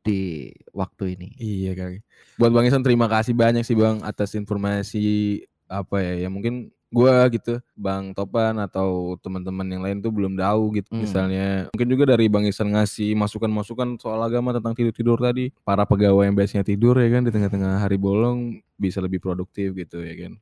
di 0.00 0.50
waktu 0.72 1.16
ini. 1.16 1.28
Iya 1.36 1.72
kali. 1.76 1.98
Buat 2.40 2.52
Bang 2.56 2.64
Isan 2.64 2.80
terima 2.80 3.06
kasih 3.06 3.36
banyak 3.36 3.64
sih 3.64 3.76
Bang 3.76 4.00
atas 4.00 4.32
informasi 4.32 5.44
apa 5.70 6.02
ya 6.02 6.26
ya 6.26 6.28
mungkin 6.32 6.72
gua 6.90 7.22
gitu 7.26 7.62
Bang 7.72 8.10
Topan 8.10 8.58
atau 8.58 9.14
teman-teman 9.16 9.62
yang 9.64 9.80
lain 9.80 9.96
tuh 9.98 10.10
belum 10.10 10.34
tahu 10.34 10.74
gitu 10.74 10.90
Hmm. 10.90 11.00
misalnya 11.00 11.46
mungkin 11.70 11.88
juga 11.88 12.04
dari 12.08 12.26
Bang 12.26 12.42
Isan 12.42 12.70
ngasih 12.70 13.14
masukan-masukan 13.14 13.94
soal 13.96 14.18
agama 14.20 14.50
tentang 14.50 14.74
tidur-tidur 14.74 15.16
tadi 15.16 15.54
para 15.60 15.82
pegawai 15.82 16.24
yang 16.24 16.34
biasanya 16.34 16.62
tidur 16.62 16.94
ya 16.94 17.08
kan 17.08 17.22
di 17.22 17.30
tengah-tengah 17.30 17.78
hari 17.78 17.94
bolong 17.94 18.38
bisa 18.74 18.98
lebih 18.98 19.18
produktif 19.18 19.72
gitu 19.72 19.98
ya 19.98 20.14
kan 20.20 20.34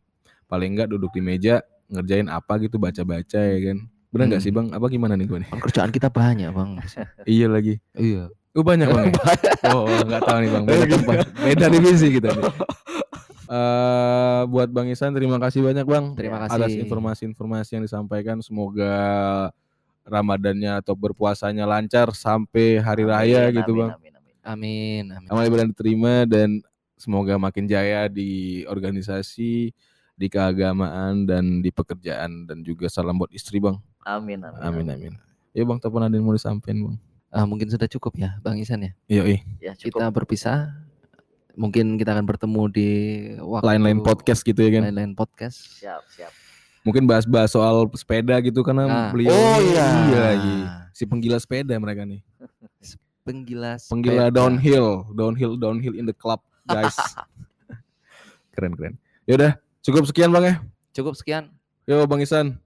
paling 0.44 0.72
enggak 0.72 0.88
duduk 0.88 1.10
di 1.10 1.20
meja 1.20 1.60
ngerjain 1.86 2.26
apa 2.26 2.56
gitu 2.58 2.76
baca-baca 2.76 3.38
ya 3.38 3.58
kan 3.62 3.78
bener 4.08 4.24
nggak 4.26 4.40
Hmm. 4.40 4.48
sih 4.48 4.52
Bang 4.52 4.66
apa 4.70 4.86
gimana 4.86 5.12
nih 5.14 5.26
gua 5.26 5.38
nih 5.38 5.48
Kan 5.48 5.60
kerjaan 5.60 5.90
kita 5.90 6.08
banyak, 6.08 6.48
Bang. 6.48 6.80
iya 7.28 7.44
lagi 7.46 7.76
iya. 7.94 8.32
Oh 8.52 8.64
banyak 8.64 8.88
bang. 8.88 9.12
ya? 9.12 9.70
oh 9.76 9.84
nggak 9.84 10.22
tahu 10.24 10.38
nih 10.40 10.50
bang. 10.50 10.64
Beda 10.64 10.84
tempat, 10.90 11.16
beda 11.36 11.64
divisi 11.68 12.06
kita 12.10 12.28
nih. 12.32 12.42
Eh, 13.48 14.42
buat 14.52 14.68
Bang 14.68 14.92
Isan 14.92 15.16
terima 15.16 15.40
kasih 15.40 15.64
banyak 15.64 15.88
bang 15.88 16.06
Terima 16.12 16.44
atas 16.44 16.68
kasih. 16.68 16.84
informasi-informasi 16.84 17.80
yang 17.80 17.84
disampaikan. 17.88 18.36
Semoga 18.44 18.92
Ramadannya 20.04 20.80
atau 20.80 20.96
berpuasanya 20.96 21.68
lancar 21.68 22.12
sampai 22.16 22.80
hari 22.80 23.04
raya 23.04 23.48
Amin, 23.48 23.60
gitu 23.60 23.72
amin, 23.72 23.80
bang. 23.80 23.90
amin, 23.92 24.12
amin. 24.16 24.34
Amin, 24.48 25.04
amin. 25.12 25.28
Amal 25.28 25.44
ibadah 25.48 25.66
diterima 25.68 26.24
dan 26.24 26.64
semoga 26.96 27.36
makin 27.36 27.68
jaya 27.68 28.08
di 28.08 28.64
organisasi, 28.64 29.72
di 30.16 30.26
keagamaan 30.32 31.28
dan 31.28 31.60
di 31.60 31.68
pekerjaan 31.68 32.48
dan 32.48 32.64
juga 32.64 32.88
salam 32.88 33.20
buat 33.20 33.32
istri 33.36 33.60
bang. 33.60 33.76
Amin, 34.04 34.40
amin. 34.40 34.60
Amin 34.64 34.86
amin. 34.88 35.12
Ya 35.52 35.64
bang, 35.68 35.76
ada 35.80 36.12
yang 36.16 36.24
mau 36.24 36.36
disampaikan 36.36 36.80
bang? 36.88 36.96
Ah, 37.28 37.44
mungkin 37.44 37.68
sudah 37.68 37.84
cukup 37.84 38.16
ya, 38.16 38.40
Bang 38.40 38.56
Isan 38.56 38.80
ya. 38.80 38.92
Iya, 39.04 39.22
iya. 39.28 39.40
Ya, 39.60 39.72
cukup. 39.76 40.00
Kita 40.00 40.08
berpisah. 40.08 40.87
Mungkin 41.58 41.98
kita 41.98 42.14
akan 42.14 42.24
bertemu 42.24 42.62
di 42.70 42.88
waktu 43.42 43.66
Lain-lain 43.66 43.98
podcast 44.00 44.40
gitu 44.40 44.56
ya 44.56 44.70
kan? 44.72 44.82
Lain-lain 44.86 45.12
podcast. 45.12 45.58
Siap, 45.76 46.00
siap. 46.08 46.32
mungkin 46.78 47.04
bahas-bahas 47.04 47.50
soal 47.50 47.90
sepeda 47.92 48.38
gitu 48.40 48.62
karena 48.62 48.86
Nah, 48.86 49.10
beliau 49.12 49.28
oh 49.28 49.60
ini- 49.60 49.76
iya. 49.76 49.88
lagi 50.32 50.56
si 50.90 51.04
penggila 51.04 51.36
sepeda 51.36 51.76
mereka 51.76 52.08
nih 52.08 52.24
Penggila 53.28 53.76
penggila 53.76 54.24
sepeda. 54.24 54.32
downhill 54.32 55.04
downhill 55.12 55.52
downhill 55.60 55.92
in 55.92 56.08
the 56.08 56.16
club 56.16 56.40
guys 56.64 56.96
keren 58.56 58.72
keren 58.72 58.96
yaudah 59.28 59.52
cukup 59.84 60.08
sekian 60.08 60.32
bang 60.32 60.44
ya 60.48 60.54
Cukup 60.96 61.12
sekian. 61.12 61.52
yo 61.84 62.00
bang 62.02 62.24
Isan 62.24 62.56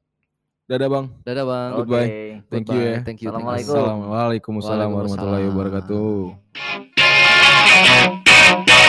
dadah 0.70 0.86
bang 0.86 1.06
Dadah, 1.26 1.42
Bang. 1.44 1.70
Oke. 1.74 1.78
Goodbye. 1.82 2.08
thank 2.46 2.70
you 2.70 2.78
ya 2.78 3.02
Goodbye. 3.02 3.02
Thank 3.02 3.18
you. 3.18 3.26
thank 3.26 3.66
you. 3.66 3.74
Assalamualaikum. 3.74 4.62
Assalamualaikum 4.62 4.94
warahmatullahi 4.94 5.50
Waalaikumsalam. 5.50 8.21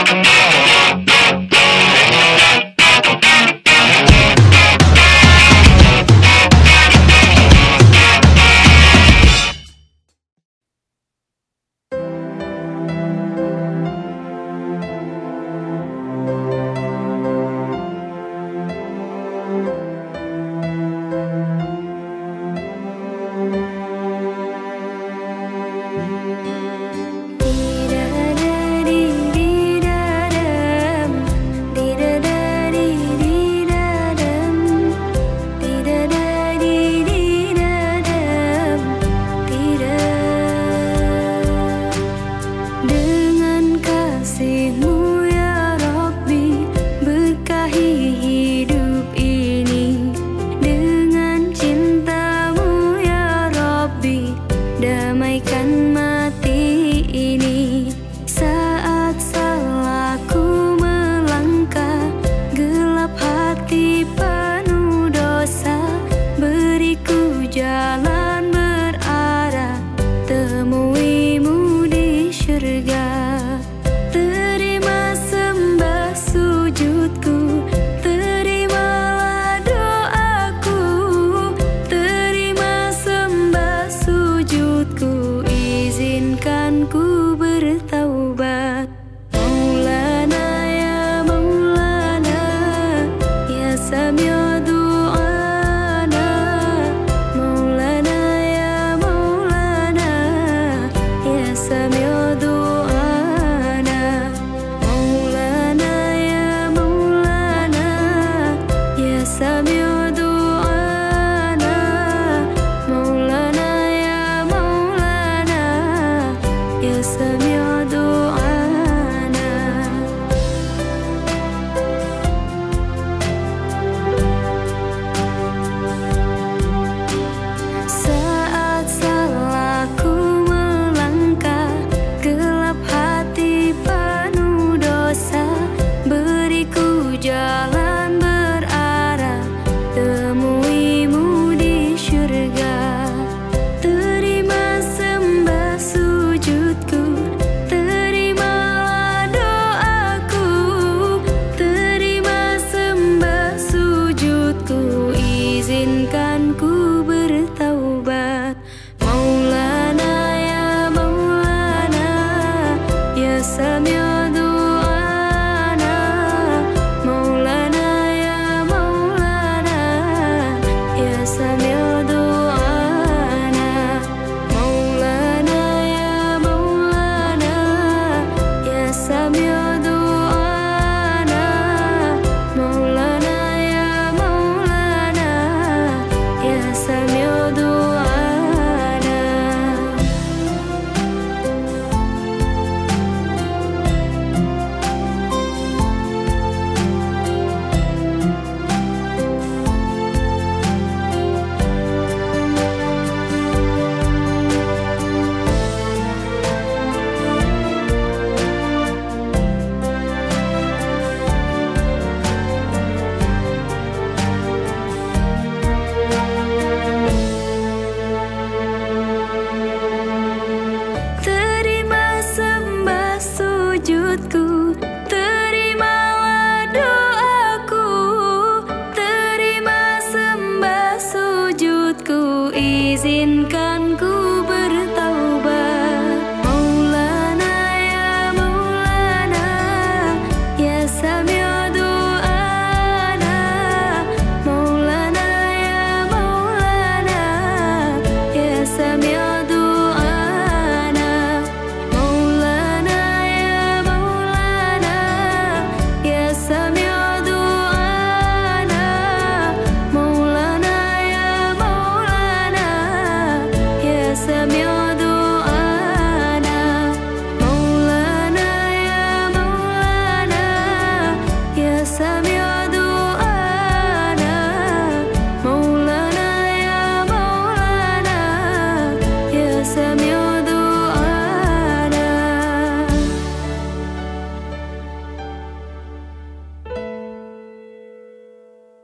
Wabarakatuh 0.03 1.62